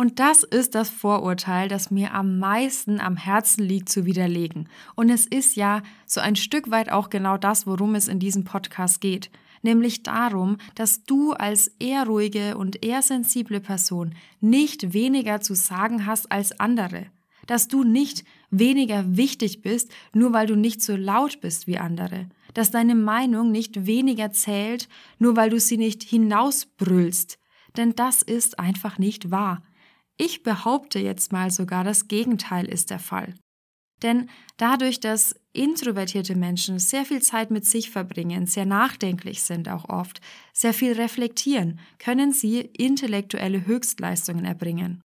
Und 0.00 0.18
das 0.18 0.44
ist 0.44 0.74
das 0.74 0.88
Vorurteil, 0.88 1.68
das 1.68 1.90
mir 1.90 2.14
am 2.14 2.38
meisten 2.38 3.00
am 3.00 3.18
Herzen 3.18 3.62
liegt 3.62 3.90
zu 3.90 4.06
widerlegen. 4.06 4.66
Und 4.94 5.10
es 5.10 5.26
ist 5.26 5.56
ja 5.56 5.82
so 6.06 6.22
ein 6.22 6.36
Stück 6.36 6.70
weit 6.70 6.90
auch 6.90 7.10
genau 7.10 7.36
das, 7.36 7.66
worum 7.66 7.94
es 7.94 8.08
in 8.08 8.18
diesem 8.18 8.44
Podcast 8.44 9.02
geht. 9.02 9.30
Nämlich 9.60 10.02
darum, 10.02 10.56
dass 10.74 11.04
du 11.04 11.32
als 11.32 11.68
eher 11.78 12.06
ruhige 12.06 12.56
und 12.56 12.82
eher 12.82 13.02
sensible 13.02 13.60
Person 13.60 14.14
nicht 14.40 14.94
weniger 14.94 15.42
zu 15.42 15.54
sagen 15.54 16.06
hast 16.06 16.32
als 16.32 16.58
andere. 16.58 17.04
Dass 17.46 17.68
du 17.68 17.84
nicht 17.84 18.24
weniger 18.50 19.18
wichtig 19.18 19.60
bist, 19.60 19.92
nur 20.14 20.32
weil 20.32 20.46
du 20.46 20.56
nicht 20.56 20.80
so 20.80 20.96
laut 20.96 21.42
bist 21.42 21.66
wie 21.66 21.76
andere. 21.76 22.30
Dass 22.54 22.70
deine 22.70 22.94
Meinung 22.94 23.52
nicht 23.52 23.84
weniger 23.84 24.32
zählt, 24.32 24.88
nur 25.18 25.36
weil 25.36 25.50
du 25.50 25.60
sie 25.60 25.76
nicht 25.76 26.02
hinausbrüllst. 26.02 27.38
Denn 27.76 27.94
das 27.94 28.22
ist 28.22 28.58
einfach 28.58 28.96
nicht 28.96 29.30
wahr. 29.30 29.62
Ich 30.22 30.42
behaupte 30.42 30.98
jetzt 30.98 31.32
mal 31.32 31.50
sogar, 31.50 31.82
das 31.82 32.06
Gegenteil 32.06 32.66
ist 32.66 32.90
der 32.90 32.98
Fall. 32.98 33.32
Denn 34.02 34.28
dadurch, 34.58 35.00
dass 35.00 35.34
introvertierte 35.54 36.36
Menschen 36.36 36.78
sehr 36.78 37.06
viel 37.06 37.22
Zeit 37.22 37.50
mit 37.50 37.64
sich 37.64 37.88
verbringen, 37.88 38.44
sehr 38.44 38.66
nachdenklich 38.66 39.42
sind 39.42 39.70
auch 39.70 39.88
oft, 39.88 40.20
sehr 40.52 40.74
viel 40.74 40.92
reflektieren, 40.92 41.80
können 41.98 42.34
sie 42.34 42.60
intellektuelle 42.60 43.64
Höchstleistungen 43.64 44.44
erbringen. 44.44 45.00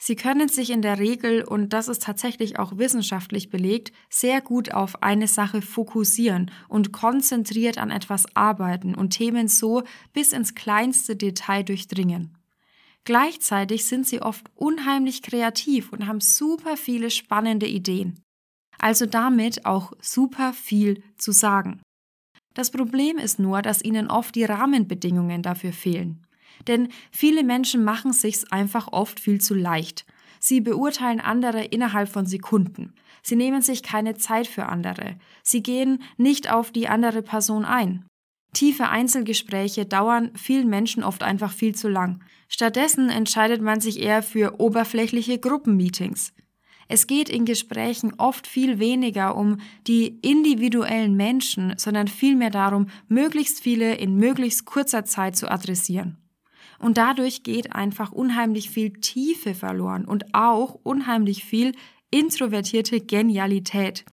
Sie 0.00 0.14
können 0.14 0.48
sich 0.48 0.70
in 0.70 0.80
der 0.80 1.00
Regel, 1.00 1.42
und 1.42 1.72
das 1.72 1.88
ist 1.88 2.04
tatsächlich 2.04 2.56
auch 2.56 2.78
wissenschaftlich 2.78 3.50
belegt, 3.50 3.90
sehr 4.10 4.40
gut 4.40 4.72
auf 4.72 5.02
eine 5.02 5.26
Sache 5.26 5.60
fokussieren 5.60 6.52
und 6.68 6.92
konzentriert 6.92 7.78
an 7.78 7.90
etwas 7.90 8.26
arbeiten 8.36 8.94
und 8.94 9.10
Themen 9.10 9.48
so 9.48 9.82
bis 10.12 10.32
ins 10.32 10.54
kleinste 10.54 11.16
Detail 11.16 11.64
durchdringen. 11.64 12.35
Gleichzeitig 13.06 13.84
sind 13.84 14.04
sie 14.04 14.20
oft 14.20 14.50
unheimlich 14.56 15.22
kreativ 15.22 15.92
und 15.92 16.08
haben 16.08 16.20
super 16.20 16.76
viele 16.76 17.10
spannende 17.10 17.66
Ideen. 17.66 18.20
Also 18.78 19.06
damit 19.06 19.64
auch 19.64 19.92
super 20.02 20.52
viel 20.52 21.02
zu 21.16 21.30
sagen. 21.30 21.80
Das 22.52 22.72
Problem 22.72 23.16
ist 23.16 23.38
nur, 23.38 23.62
dass 23.62 23.84
ihnen 23.84 24.10
oft 24.10 24.34
die 24.34 24.44
Rahmenbedingungen 24.44 25.42
dafür 25.42 25.72
fehlen. 25.72 26.26
Denn 26.66 26.88
viele 27.12 27.44
Menschen 27.44 27.84
machen 27.84 28.12
sich's 28.12 28.50
einfach 28.50 28.88
oft 28.92 29.20
viel 29.20 29.40
zu 29.40 29.54
leicht. 29.54 30.04
Sie 30.40 30.60
beurteilen 30.60 31.20
andere 31.20 31.64
innerhalb 31.64 32.08
von 32.08 32.26
Sekunden. 32.26 32.92
Sie 33.22 33.36
nehmen 33.36 33.62
sich 33.62 33.84
keine 33.84 34.16
Zeit 34.16 34.48
für 34.48 34.66
andere. 34.66 35.16
Sie 35.44 35.62
gehen 35.62 36.02
nicht 36.16 36.50
auf 36.50 36.72
die 36.72 36.88
andere 36.88 37.22
Person 37.22 37.64
ein. 37.64 38.04
Tiefe 38.56 38.88
Einzelgespräche 38.88 39.84
dauern 39.84 40.30
vielen 40.34 40.70
Menschen 40.70 41.04
oft 41.04 41.22
einfach 41.22 41.52
viel 41.52 41.74
zu 41.74 41.90
lang. 41.90 42.24
Stattdessen 42.48 43.10
entscheidet 43.10 43.60
man 43.60 43.82
sich 43.82 44.00
eher 44.00 44.22
für 44.22 44.58
oberflächliche 44.60 45.38
Gruppenmeetings. 45.38 46.32
Es 46.88 47.06
geht 47.06 47.28
in 47.28 47.44
Gesprächen 47.44 48.14
oft 48.16 48.46
viel 48.46 48.78
weniger 48.78 49.36
um 49.36 49.58
die 49.86 50.06
individuellen 50.22 51.14
Menschen, 51.16 51.74
sondern 51.76 52.08
vielmehr 52.08 52.48
darum, 52.48 52.86
möglichst 53.08 53.60
viele 53.60 53.96
in 53.96 54.16
möglichst 54.16 54.64
kurzer 54.64 55.04
Zeit 55.04 55.36
zu 55.36 55.50
adressieren. 55.50 56.16
Und 56.78 56.96
dadurch 56.96 57.42
geht 57.42 57.74
einfach 57.74 58.10
unheimlich 58.10 58.70
viel 58.70 58.94
Tiefe 58.94 59.54
verloren 59.54 60.06
und 60.06 60.34
auch 60.34 60.78
unheimlich 60.82 61.44
viel 61.44 61.74
introvertierte 62.10 63.02
Genialität. 63.02 64.06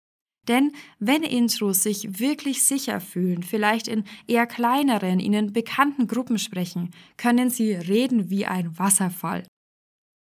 Denn 0.48 0.72
wenn 0.98 1.22
Intros 1.22 1.82
sich 1.82 2.18
wirklich 2.18 2.64
sicher 2.64 3.00
fühlen, 3.00 3.42
vielleicht 3.42 3.86
in 3.86 4.04
eher 4.26 4.46
kleineren, 4.46 5.20
ihnen 5.20 5.52
bekannten 5.52 6.08
Gruppen 6.08 6.38
sprechen, 6.38 6.90
können 7.16 7.48
sie 7.48 7.72
reden 7.72 8.28
wie 8.28 8.46
ein 8.46 8.76
Wasserfall. 8.78 9.44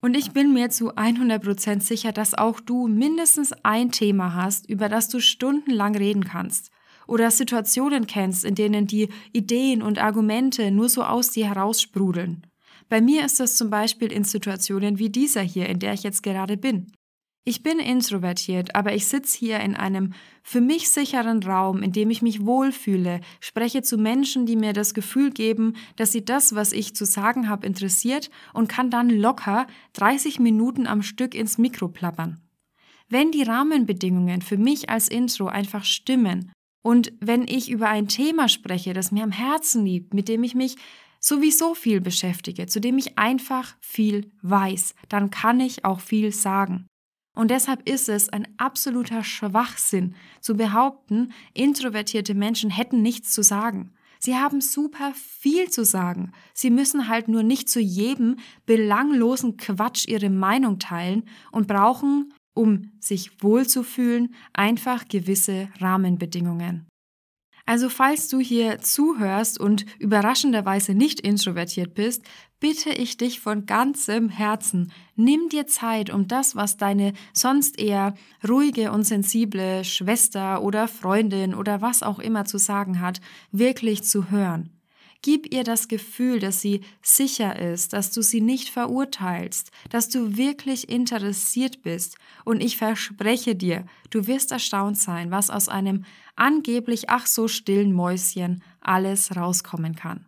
Und 0.02 0.16
ich 0.16 0.32
bin 0.32 0.54
mir 0.54 0.70
zu 0.70 0.94
100% 0.96 1.82
sicher, 1.82 2.12
dass 2.12 2.34
auch 2.34 2.60
du 2.60 2.88
mindestens 2.88 3.54
ein 3.64 3.92
Thema 3.92 4.34
hast, 4.34 4.70
über 4.70 4.88
das 4.88 5.10
du 5.10 5.20
stundenlang 5.20 5.96
reden 5.96 6.24
kannst 6.24 6.72
oder 7.08 7.32
Situationen 7.32 8.08
kennst, 8.08 8.46
in 8.46 8.56
denen 8.56 8.88
die 8.88 9.10
Ideen 9.34 9.82
und 9.82 10.00
Argumente 10.00 10.72
nur 10.72 10.90
so 10.90 11.04
aus 11.04 11.32
dir 11.32 11.48
heraussprudeln. 11.48 12.46
Bei 12.88 13.02
mir 13.02 13.26
ist 13.26 13.40
das 13.40 13.56
zum 13.56 13.70
Beispiel 13.70 14.12
in 14.12 14.24
Situationen 14.24 15.00
wie 15.00 15.10
dieser 15.10 15.42
hier, 15.42 15.68
in 15.68 15.80
der 15.80 15.94
ich 15.94 16.04
jetzt 16.04 16.24
gerade 16.24 16.56
bin. 16.56 16.92
Ich 17.46 17.64
bin 17.64 17.80
introvertiert, 17.80 18.76
aber 18.76 18.94
ich 18.94 19.08
sitze 19.08 19.38
hier 19.40 19.60
in 19.62 19.76
einem 19.76 20.14
für 20.44 20.62
mich 20.62 20.90
sicheren 20.90 21.42
Raum, 21.42 21.82
in 21.82 21.92
dem 21.92 22.10
ich 22.10 22.22
mich 22.22 22.46
wohlfühle, 22.46 23.22
spreche 23.40 23.82
zu 23.82 23.98
Menschen, 23.98 24.46
die 24.46 24.56
mir 24.56 24.74
das 24.74 24.94
Gefühl 24.94 25.32
geben, 25.32 25.76
dass 25.96 26.12
sie 26.12 26.24
das, 26.24 26.54
was 26.54 26.74
ich 26.74 26.96
zu 26.96 27.06
sagen 27.06 27.50
habe, 27.50 27.66
interessiert 27.66 28.30
und 28.54 28.68
kann 28.68 28.90
dann 28.90 29.10
locker 29.10 29.68
30 29.94 30.40
Minuten 30.40 30.86
am 30.86 31.02
Stück 31.02 31.34
ins 31.34 31.58
Mikro 31.58 31.88
plappern. 31.88 32.42
Wenn 33.08 33.32
die 33.32 33.44
Rahmenbedingungen 33.44 34.42
für 34.42 34.58
mich 34.58 34.90
als 34.90 35.08
Intro 35.08 35.48
einfach 35.48 35.86
stimmen 35.86 36.52
und 36.84 37.14
wenn 37.20 37.48
ich 37.48 37.72
über 37.72 37.90
ein 37.90 38.08
Thema 38.08 38.50
spreche, 38.50 38.94
das 38.94 39.12
mir 39.12 39.24
am 39.24 39.32
Herzen 39.32 39.86
liegt, 39.86 40.14
mit 40.14 40.28
dem 40.28 40.44
ich 40.44 40.56
mich 40.56 40.76
sowieso 41.20 41.74
viel 41.74 42.02
beschäftige, 42.02 42.68
zu 42.68 42.80
dem 42.80 42.98
ich 42.98 43.18
einfach 43.18 43.76
viel 43.80 44.32
weiß, 44.42 44.94
dann 45.08 45.32
kann 45.32 45.60
ich 45.60 45.86
auch 45.86 46.00
viel 46.00 46.32
sagen. 46.32 46.89
Und 47.40 47.52
deshalb 47.52 47.88
ist 47.88 48.10
es 48.10 48.28
ein 48.28 48.50
absoluter 48.58 49.24
Schwachsinn 49.24 50.14
zu 50.42 50.58
behaupten, 50.58 51.32
introvertierte 51.54 52.34
Menschen 52.34 52.70
hätten 52.70 53.02
nichts 53.02 53.32
zu 53.32 53.44
sagen. 53.44 53.94
Sie 54.20 54.36
haben 54.36 54.60
super 54.60 55.14
viel 55.16 55.70
zu 55.70 55.86
sagen. 55.86 56.34
Sie 56.54 56.70
müssen 56.70 57.08
halt 57.08 57.30
nur 57.30 57.44
nicht 57.44 57.70
zu 57.70 57.80
jedem 57.80 58.36
belanglosen 58.66 59.56
Quatsch 59.56 60.06
ihre 60.10 60.30
Meinung 60.30 60.80
teilen 60.80 61.24
und 61.54 61.68
brauchen 61.68 62.34
um 62.56 62.92
sich 63.00 63.42
wohlzufühlen, 63.42 64.36
einfach 64.52 65.08
gewisse 65.08 65.70
Rahmenbedingungen. 65.80 66.90
Also 67.66 67.88
falls 67.88 68.28
du 68.28 68.40
hier 68.40 68.80
zuhörst 68.80 69.60
und 69.60 69.86
überraschenderweise 70.00 70.96
nicht 70.96 71.22
introvertiert 71.22 71.94
bist, 71.94 72.24
bitte 72.60 72.90
ich 72.90 73.18
dich 73.18 73.40
von 73.40 73.66
ganzem 73.66 74.30
Herzen, 74.30 74.92
nimm 75.16 75.50
dir 75.50 75.68
Zeit, 75.68 76.10
um 76.10 76.28
das, 76.28 76.56
was 76.56 76.78
deine 76.78 77.14
sonst 77.34 77.80
eher 77.80 78.14
ruhige 78.48 78.92
und 78.92 79.04
sensible 79.04 79.84
Schwester 79.84 80.62
oder 80.62 80.88
Freundin 80.88 81.56
oder 81.56 81.82
was 81.82 82.04
auch 82.04 82.20
immer 82.20 82.46
zu 82.46 82.58
sagen 82.58 83.00
hat, 83.00 83.22
wirklich 83.52 84.04
zu 84.04 84.30
hören. 84.30 84.72
Gib 85.22 85.54
ihr 85.54 85.66
das 85.66 85.90
Gefühl, 85.90 86.40
dass 86.40 86.62
sie 86.62 86.82
sicher 87.02 87.60
ist, 87.60 87.92
dass 87.92 88.12
du 88.12 88.22
sie 88.22 88.40
nicht 88.40 88.70
verurteilst, 88.70 89.70
dass 89.90 90.08
du 90.08 90.38
wirklich 90.38 90.88
interessiert 90.88 91.82
bist. 91.84 92.18
Und 92.46 92.64
ich 92.64 92.78
verspreche 92.78 93.54
dir, 93.54 93.86
du 94.12 94.28
wirst 94.28 94.54
erstaunt 94.54 94.98
sein, 94.98 95.30
was 95.30 95.50
aus 95.50 95.68
einem 95.68 96.06
angeblich 96.38 97.10
ach 97.10 97.26
so 97.26 97.50
stillen 97.50 97.92
Mäuschen 97.92 98.64
alles 98.80 99.36
rauskommen 99.36 99.96
kann. 99.96 100.26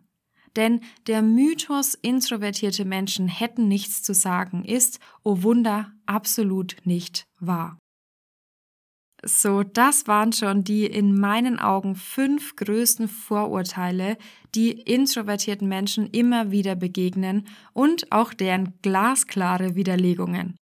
Denn 0.56 0.80
der 1.06 1.22
Mythos, 1.22 1.94
introvertierte 1.94 2.84
Menschen 2.84 3.28
hätten 3.28 3.68
nichts 3.68 4.02
zu 4.02 4.14
sagen, 4.14 4.64
ist, 4.64 4.98
oh 5.22 5.42
Wunder, 5.42 5.92
absolut 6.06 6.76
nicht 6.84 7.26
wahr. 7.40 7.78
So, 9.24 9.62
das 9.62 10.08
waren 10.08 10.32
schon 10.32 10.64
die 10.64 10.84
in 10.84 11.18
meinen 11.18 11.60
Augen 11.60 11.94
fünf 11.94 12.56
größten 12.56 13.06
Vorurteile, 13.06 14.18
die 14.54 14.72
introvertierten 14.72 15.68
Menschen 15.68 16.08
immer 16.08 16.50
wieder 16.50 16.74
begegnen 16.74 17.46
und 17.72 18.10
auch 18.10 18.34
deren 18.34 18.74
glasklare 18.82 19.76
Widerlegungen. 19.76 20.56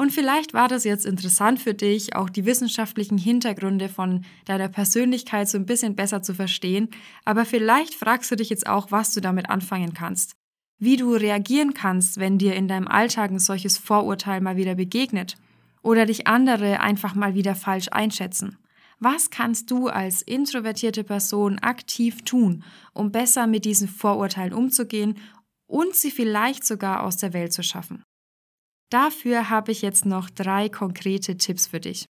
Und 0.00 0.12
vielleicht 0.12 0.54
war 0.54 0.66
das 0.66 0.84
jetzt 0.84 1.04
interessant 1.04 1.60
für 1.60 1.74
dich, 1.74 2.16
auch 2.16 2.30
die 2.30 2.46
wissenschaftlichen 2.46 3.18
Hintergründe 3.18 3.90
von 3.90 4.24
deiner 4.46 4.70
Persönlichkeit 4.70 5.46
so 5.46 5.58
ein 5.58 5.66
bisschen 5.66 5.94
besser 5.94 6.22
zu 6.22 6.32
verstehen, 6.32 6.88
aber 7.26 7.44
vielleicht 7.44 7.92
fragst 7.92 8.30
du 8.30 8.36
dich 8.36 8.48
jetzt 8.48 8.66
auch, 8.66 8.90
was 8.90 9.12
du 9.12 9.20
damit 9.20 9.50
anfangen 9.50 9.92
kannst. 9.92 10.32
Wie 10.78 10.96
du 10.96 11.12
reagieren 11.12 11.74
kannst, 11.74 12.18
wenn 12.18 12.38
dir 12.38 12.54
in 12.54 12.66
deinem 12.66 12.88
Alltag 12.88 13.30
ein 13.30 13.38
solches 13.38 13.76
Vorurteil 13.76 14.40
mal 14.40 14.56
wieder 14.56 14.74
begegnet 14.74 15.36
oder 15.82 16.06
dich 16.06 16.26
andere 16.26 16.80
einfach 16.80 17.14
mal 17.14 17.34
wieder 17.34 17.54
falsch 17.54 17.88
einschätzen. 17.90 18.56
Was 19.00 19.28
kannst 19.28 19.70
du 19.70 19.88
als 19.88 20.22
introvertierte 20.22 21.04
Person 21.04 21.58
aktiv 21.58 22.22
tun, 22.22 22.64
um 22.94 23.12
besser 23.12 23.46
mit 23.46 23.66
diesen 23.66 23.86
Vorurteilen 23.86 24.54
umzugehen 24.54 25.18
und 25.66 25.94
sie 25.94 26.10
vielleicht 26.10 26.64
sogar 26.64 27.02
aus 27.02 27.18
der 27.18 27.34
Welt 27.34 27.52
zu 27.52 27.62
schaffen? 27.62 28.02
Dafür 28.90 29.48
habe 29.48 29.72
ich 29.72 29.82
jetzt 29.82 30.04
noch 30.04 30.28
drei 30.28 30.68
konkrete 30.68 31.36
Tipps 31.36 31.68
für 31.68 31.80
dich. 31.80 32.06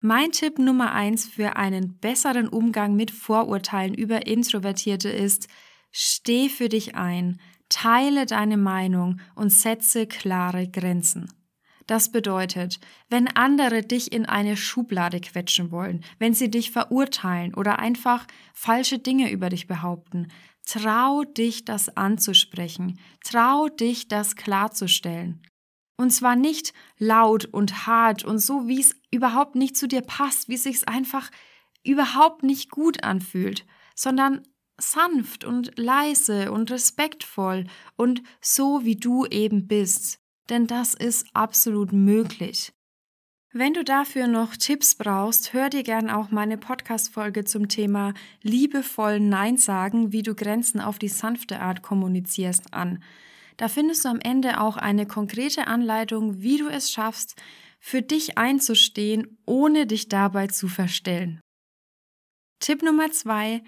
Mein 0.00 0.30
Tipp 0.30 0.60
Nummer 0.60 0.92
eins 0.92 1.26
für 1.26 1.56
einen 1.56 1.98
besseren 1.98 2.48
Umgang 2.48 2.94
mit 2.94 3.10
Vorurteilen 3.10 3.94
über 3.94 4.26
Introvertierte 4.28 5.08
ist, 5.08 5.48
steh 5.90 6.48
für 6.48 6.68
dich 6.68 6.94
ein, 6.94 7.40
teile 7.68 8.24
deine 8.24 8.56
Meinung 8.56 9.20
und 9.34 9.50
setze 9.50 10.06
klare 10.06 10.68
Grenzen. 10.68 11.32
Das 11.88 12.12
bedeutet, 12.12 12.78
wenn 13.08 13.28
andere 13.28 13.82
dich 13.82 14.12
in 14.12 14.26
eine 14.26 14.56
Schublade 14.56 15.20
quetschen 15.20 15.72
wollen, 15.72 16.04
wenn 16.18 16.34
sie 16.34 16.50
dich 16.50 16.70
verurteilen 16.70 17.54
oder 17.54 17.80
einfach 17.80 18.26
falsche 18.52 19.00
Dinge 19.00 19.32
über 19.32 19.48
dich 19.48 19.66
behaupten, 19.66 20.28
trau 20.64 21.24
dich 21.24 21.64
das 21.64 21.96
anzusprechen, 21.96 23.00
trau 23.24 23.68
dich 23.68 24.06
das 24.06 24.36
klarzustellen. 24.36 25.42
Und 25.98 26.10
zwar 26.10 26.36
nicht 26.36 26.72
laut 26.96 27.44
und 27.44 27.86
hart 27.86 28.24
und 28.24 28.38
so, 28.38 28.66
wie 28.66 28.80
es 28.80 28.96
überhaupt 29.10 29.54
nicht 29.54 29.76
zu 29.76 29.86
dir 29.86 30.00
passt, 30.00 30.48
wie 30.48 30.54
es 30.54 30.62
sich 30.62 30.88
einfach 30.88 31.30
überhaupt 31.84 32.42
nicht 32.42 32.70
gut 32.70 33.04
anfühlt, 33.04 33.66
sondern 33.94 34.42
sanft 34.80 35.44
und 35.44 35.76
leise 35.76 36.52
und 36.52 36.70
respektvoll 36.70 37.66
und 37.96 38.22
so, 38.40 38.84
wie 38.84 38.96
du 38.96 39.26
eben 39.26 39.66
bist 39.66 40.20
denn 40.48 40.66
das 40.66 40.94
ist 40.94 41.26
absolut 41.34 41.92
möglich. 41.92 42.72
Wenn 43.52 43.72
du 43.72 43.82
dafür 43.82 44.26
noch 44.26 44.56
Tipps 44.56 44.94
brauchst, 44.94 45.52
hör 45.52 45.70
dir 45.70 45.82
gern 45.82 46.10
auch 46.10 46.30
meine 46.30 46.58
Podcast-Folge 46.58 47.44
zum 47.44 47.68
Thema 47.68 48.12
liebevoll 48.42 49.20
Nein 49.20 49.56
sagen, 49.56 50.12
wie 50.12 50.22
du 50.22 50.34
Grenzen 50.34 50.80
auf 50.80 50.98
die 50.98 51.08
sanfte 51.08 51.60
Art 51.60 51.82
kommunizierst 51.82 52.74
an. 52.74 53.02
Da 53.58 53.68
findest 53.68 54.04
du 54.04 54.08
am 54.08 54.20
Ende 54.20 54.60
auch 54.60 54.76
eine 54.76 55.06
konkrete 55.06 55.66
Anleitung, 55.66 56.40
wie 56.40 56.58
du 56.58 56.68
es 56.68 56.90
schaffst, 56.90 57.34
für 57.80 58.02
dich 58.02 58.38
einzustehen, 58.38 59.38
ohne 59.46 59.86
dich 59.86 60.08
dabei 60.08 60.46
zu 60.46 60.68
verstellen. 60.68 61.40
Tipp 62.60 62.82
Nummer 62.82 63.10
zwei, 63.10 63.62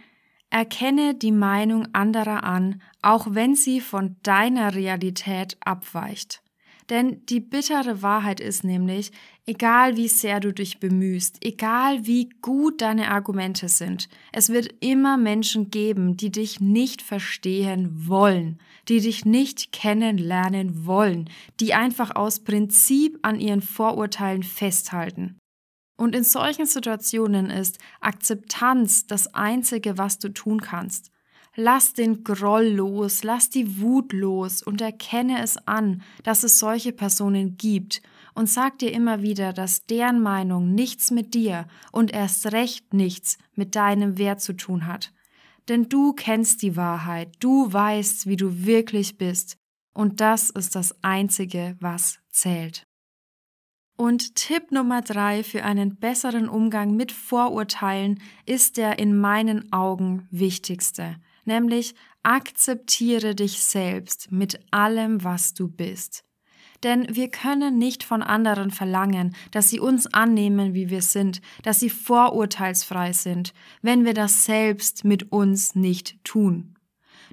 erkenne 0.48 1.14
die 1.14 1.32
Meinung 1.32 1.92
anderer 1.92 2.44
an, 2.44 2.82
auch 3.02 3.26
wenn 3.30 3.54
sie 3.54 3.80
von 3.80 4.16
deiner 4.22 4.74
Realität 4.74 5.56
abweicht. 5.60 6.42
Denn 6.90 7.24
die 7.26 7.38
bittere 7.38 8.02
Wahrheit 8.02 8.40
ist 8.40 8.64
nämlich, 8.64 9.12
egal 9.46 9.96
wie 9.96 10.08
sehr 10.08 10.40
du 10.40 10.52
dich 10.52 10.80
bemühst, 10.80 11.36
egal 11.44 12.04
wie 12.04 12.28
gut 12.42 12.80
deine 12.80 13.12
Argumente 13.12 13.68
sind, 13.68 14.08
es 14.32 14.48
wird 14.48 14.74
immer 14.80 15.16
Menschen 15.16 15.70
geben, 15.70 16.16
die 16.16 16.32
dich 16.32 16.60
nicht 16.60 17.00
verstehen 17.00 18.08
wollen, 18.08 18.58
die 18.88 19.00
dich 19.00 19.24
nicht 19.24 19.70
kennenlernen 19.70 20.84
wollen, 20.84 21.30
die 21.60 21.74
einfach 21.74 22.16
aus 22.16 22.40
Prinzip 22.40 23.20
an 23.22 23.38
ihren 23.38 23.62
Vorurteilen 23.62 24.42
festhalten. 24.42 25.38
Und 25.96 26.16
in 26.16 26.24
solchen 26.24 26.66
Situationen 26.66 27.50
ist 27.50 27.78
Akzeptanz 28.00 29.06
das 29.06 29.32
Einzige, 29.32 29.96
was 29.96 30.18
du 30.18 30.30
tun 30.30 30.60
kannst. 30.60 31.12
Lass 31.62 31.92
den 31.92 32.24
Groll 32.24 32.68
los, 32.68 33.22
lass 33.22 33.50
die 33.50 33.82
Wut 33.82 34.14
los 34.14 34.62
und 34.62 34.80
erkenne 34.80 35.42
es 35.42 35.58
an, 35.68 36.00
dass 36.22 36.42
es 36.42 36.58
solche 36.58 36.90
Personen 36.90 37.58
gibt 37.58 38.00
und 38.32 38.48
sag 38.48 38.78
dir 38.78 38.90
immer 38.94 39.20
wieder, 39.20 39.52
dass 39.52 39.84
deren 39.84 40.22
Meinung 40.22 40.74
nichts 40.74 41.10
mit 41.10 41.34
dir 41.34 41.68
und 41.92 42.14
erst 42.14 42.50
recht 42.52 42.94
nichts 42.94 43.36
mit 43.56 43.76
deinem 43.76 44.16
Wert 44.16 44.40
zu 44.40 44.54
tun 44.54 44.86
hat. 44.86 45.12
Denn 45.68 45.90
du 45.90 46.14
kennst 46.14 46.62
die 46.62 46.76
Wahrheit, 46.76 47.34
du 47.40 47.70
weißt, 47.70 48.26
wie 48.26 48.36
du 48.36 48.64
wirklich 48.64 49.18
bist 49.18 49.58
und 49.92 50.22
das 50.22 50.48
ist 50.48 50.74
das 50.74 50.94
Einzige, 51.02 51.76
was 51.78 52.20
zählt. 52.30 52.86
Und 53.98 54.34
Tipp 54.34 54.72
Nummer 54.72 55.02
drei 55.02 55.44
für 55.44 55.62
einen 55.62 55.96
besseren 55.96 56.48
Umgang 56.48 56.96
mit 56.96 57.12
Vorurteilen 57.12 58.18
ist 58.46 58.78
der 58.78 58.98
in 58.98 59.14
meinen 59.14 59.70
Augen 59.74 60.26
wichtigste 60.30 61.16
nämlich 61.44 61.94
akzeptiere 62.22 63.34
dich 63.34 63.62
selbst 63.62 64.30
mit 64.30 64.60
allem, 64.70 65.24
was 65.24 65.54
du 65.54 65.68
bist. 65.68 66.24
Denn 66.82 67.14
wir 67.14 67.28
können 67.28 67.76
nicht 67.76 68.04
von 68.04 68.22
anderen 68.22 68.70
verlangen, 68.70 69.36
dass 69.50 69.68
sie 69.68 69.80
uns 69.80 70.06
annehmen, 70.06 70.72
wie 70.72 70.88
wir 70.88 71.02
sind, 71.02 71.42
dass 71.62 71.80
sie 71.80 71.90
vorurteilsfrei 71.90 73.12
sind, 73.12 73.52
wenn 73.82 74.04
wir 74.04 74.14
das 74.14 74.44
selbst 74.44 75.04
mit 75.04 75.30
uns 75.30 75.74
nicht 75.74 76.22
tun. 76.24 76.74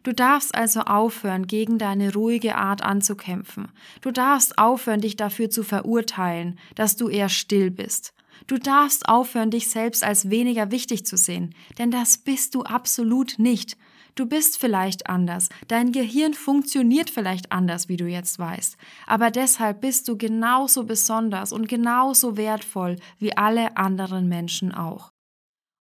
Du 0.04 0.13
darfst 0.13 0.54
also 0.54 0.82
aufhören, 0.82 1.48
gegen 1.48 1.78
deine 1.78 2.13
ruhige 2.13 2.56
Art 2.56 2.82
anzukämpfen. 2.84 3.70
Du 4.02 4.12
darfst 4.12 4.58
aufhören, 4.58 5.02
dich 5.02 5.15
dafür 5.15 5.50
zu 5.50 5.63
verurteilen, 5.63 6.60
dass 6.76 6.96
du 6.96 7.10
eher 7.10 7.30
still 7.30 7.72
bist. 7.72 8.13
Du 8.46 8.58
darfst 8.58 9.10
aufhören, 9.10 9.50
dich 9.50 9.70
selbst 9.70 10.04
als 10.04 10.30
weniger 10.30 10.72
wichtig 10.72 11.06
zu 11.06 11.17
sehen, 11.17 11.56
denn 11.80 11.89
das 11.89 12.20
bist 12.20 12.54
du 12.54 12.63
absolut 12.63 13.39
nicht. 13.39 13.78
Du 14.17 14.25
bist 14.25 14.58
vielleicht 14.58 15.12
anders, 15.12 15.47
dein 15.67 15.91
Gehirn 15.91 16.34
funktioniert 16.34 17.12
vielleicht 17.12 17.51
anders, 17.51 17.88
wie 17.88 17.97
du 17.97 18.08
jetzt 18.08 18.39
weißt, 18.39 18.75
aber 19.06 19.30
deshalb 19.30 19.82
bist 19.82 20.08
du 20.08 20.17
genauso 20.17 20.86
besonders 20.86 21.53
und 21.53 21.69
genauso 21.69 22.36
wertvoll 22.36 22.95
wie 23.19 23.38
alle 23.38 23.77
anderen 23.77 24.27
Menschen 24.27 24.73
auch. 24.73 25.12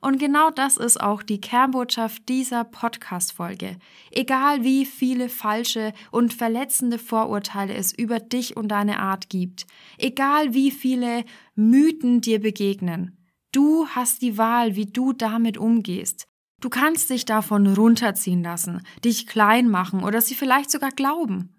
Und 0.02 0.18
genau 0.18 0.50
das 0.50 0.76
ist 0.76 1.00
auch 1.00 1.24
die 1.24 1.40
Kernbotschaft 1.40 2.28
dieser 2.28 2.66
Podcast-Folge. 2.66 3.78
Egal 4.12 4.66
wie 4.66 4.86
viele 4.86 5.30
falsche 5.30 5.94
und 6.12 6.34
verletzende 6.34 7.00
Vorurteile 7.00 7.74
es 7.74 7.98
über 7.98 8.20
dich 8.20 8.58
und 8.58 8.68
deine 8.68 9.00
Art 9.00 9.30
gibt, 9.30 9.66
egal 9.98 10.54
wie 10.54 10.72
viele 10.72 11.24
Mythen 11.56 12.20
dir 12.20 12.42
begegnen, 12.42 13.18
du 13.54 13.88
hast 13.88 14.22
die 14.22 14.38
Wahl, 14.38 14.76
wie 14.76 14.88
du 14.88 15.14
damit 15.14 15.58
umgehst. 15.58 16.28
Du 16.62 16.70
kannst 16.70 17.10
dich 17.10 17.26
davon 17.26 17.68
runterziehen 17.68 18.44
lassen, 18.44 18.82
dich 19.04 19.28
klein 19.28 19.70
machen 19.70 20.04
oder 20.04 20.22
sie 20.22 20.36
vielleicht 20.36 20.72
sogar 20.72 20.92
glauben. 20.92 21.56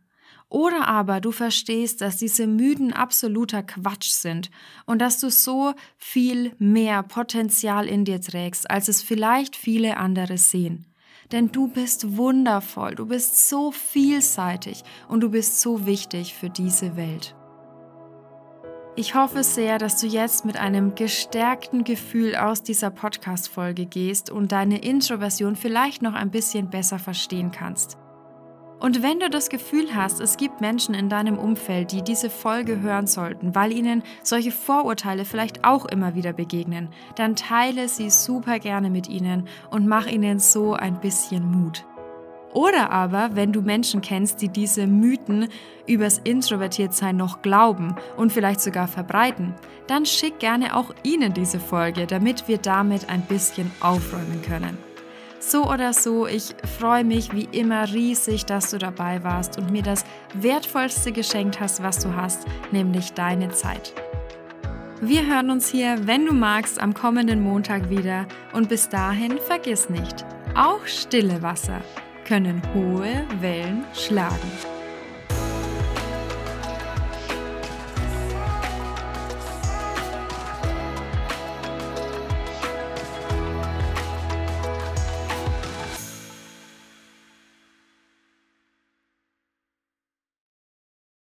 Oder 0.48 0.87
aber 0.87 1.20
du 1.20 1.32
verstehst, 1.32 2.00
dass 2.00 2.18
diese 2.18 2.46
Mythen 2.46 2.92
absoluter 2.92 3.62
Quatsch 3.62 4.11
sind 4.11 4.50
und 4.85 5.00
dass 5.00 5.18
du 5.18 5.28
so 5.28 5.74
viel 5.96 6.54
mehr 6.59 7.02
Potenzial 7.02 7.87
in 7.88 8.04
dir 8.04 8.20
trägst, 8.20 8.70
als 8.70 8.88
es 8.88 9.02
vielleicht 9.02 9.56
viele 9.56 9.96
andere 9.96 10.38
sehen. 10.38 10.87
Denn 11.32 11.50
du 11.50 11.66
bist 11.66 12.16
wundervoll, 12.16 12.94
du 12.94 13.06
bist 13.06 13.48
so 13.48 13.72
vielseitig 13.72 14.85
und 15.09 15.20
du 15.20 15.30
bist 15.30 15.61
so 15.61 15.85
wichtig 15.85 16.35
für 16.35 16.48
diese 16.48 16.96
Welt. 16.96 17.35
Ich 18.98 19.14
hoffe 19.14 19.44
sehr, 19.44 19.76
dass 19.76 20.00
du 20.00 20.06
jetzt 20.06 20.46
mit 20.46 20.56
einem 20.56 20.94
gestärkten 20.94 21.85
Gefühl 21.85 22.35
aus 22.35 22.62
dieser 22.62 22.88
Podcast-Folge 22.88 23.85
gehst 23.85 24.30
und 24.30 24.52
deine 24.52 24.78
Introversion 24.78 25.54
vielleicht 25.54 26.00
noch 26.00 26.14
ein 26.14 26.30
bisschen 26.30 26.70
besser 26.70 26.98
verstehen 26.98 27.50
kannst. 27.50 27.98
Und 28.80 29.02
wenn 29.02 29.20
du 29.20 29.28
das 29.28 29.50
Gefühl 29.50 29.94
hast, 29.94 30.20
es 30.20 30.38
gibt 30.38 30.62
Menschen 30.62 30.94
in 30.94 31.11
deinem 31.11 31.38
Umfeld, 31.38 31.92
die 31.92 32.00
diese 32.00 32.30
Folge 32.30 32.80
hören 32.80 33.06
sollten, 33.06 33.54
weil 33.54 33.70
ihnen 33.72 34.02
solche 34.22 34.50
Vorurteile 34.50 35.26
vielleicht 35.26 35.64
auch 35.64 35.85
immer 35.85 36.14
wieder 36.14 36.32
begegnen, 36.32 36.88
dann 37.16 37.37
teile 37.37 37.88
sie 37.88 38.09
super 38.09 38.59
gerne 38.59 38.88
mit 38.88 39.11
ihnen 39.11 39.46
und 39.70 39.87
mach 39.87 40.06
ihnen 40.06 40.38
so 40.38 40.72
ein 40.72 41.00
bisschen 41.00 41.44
Mut. 41.44 41.85
Oder 42.57 42.90
aber, 42.90 43.37
wenn 43.37 43.53
du 43.53 43.61
Menschen 43.61 44.01
kennst, 44.01 44.40
die 44.40 44.49
diese 44.49 44.87
Mythen 44.87 45.49
übers 45.87 46.23
Introvertiertsein 46.25 47.14
noch 47.14 47.42
glauben 47.42 47.95
und 48.16 48.33
vielleicht 48.33 48.62
sogar 48.62 48.88
verbreiten, 48.88 49.53
dann 49.88 50.07
schick 50.07 50.38
gerne 50.38 50.75
auch 50.75 50.95
ihnen 51.03 51.35
diese 51.35 51.61
Folge, 51.61 52.07
damit 52.07 52.49
wir 52.49 52.57
damit 52.57 53.11
ein 53.11 53.21
bisschen 53.21 53.71
aufräumen 53.81 54.40
können. 54.40 54.79
So 55.38 55.71
oder 55.71 55.92
so, 55.92 56.27
ich 56.27 56.55
freue 56.79 57.05
mich 57.05 57.35
wie 57.35 57.47
immer 57.53 57.92
riesig, 57.92 58.47
dass 58.47 58.71
du 58.71 58.79
dabei 58.79 59.23
warst 59.23 59.59
und 59.59 59.71
mir 59.71 59.83
das 59.83 60.07
wertvollste 60.33 61.12
geschenkt 61.12 61.61
hast, 61.61 61.83
was 61.83 61.99
du 61.99 62.16
hast, 62.16 62.47
nämlich 62.73 63.12
deine 63.12 63.51
Zeit. 63.51 63.92
Wir 65.03 65.27
hören 65.27 65.51
uns 65.51 65.69
hier, 65.69 66.07
wenn 66.07 66.25
du 66.25 66.33
magst, 66.33 66.81
am 66.81 66.95
kommenden 66.95 67.42
Montag 67.42 67.90
wieder 67.90 68.25
und 68.55 68.71
bis 68.71 68.88
dahin 68.88 69.37
vergiss 69.47 69.90
nicht, 69.90 70.25
auch 70.55 70.87
stille 70.87 71.42
Wasser 71.42 71.83
können 72.26 72.60
hohe 72.74 73.24
Wellen 73.40 73.84
schlagen. 73.94 74.75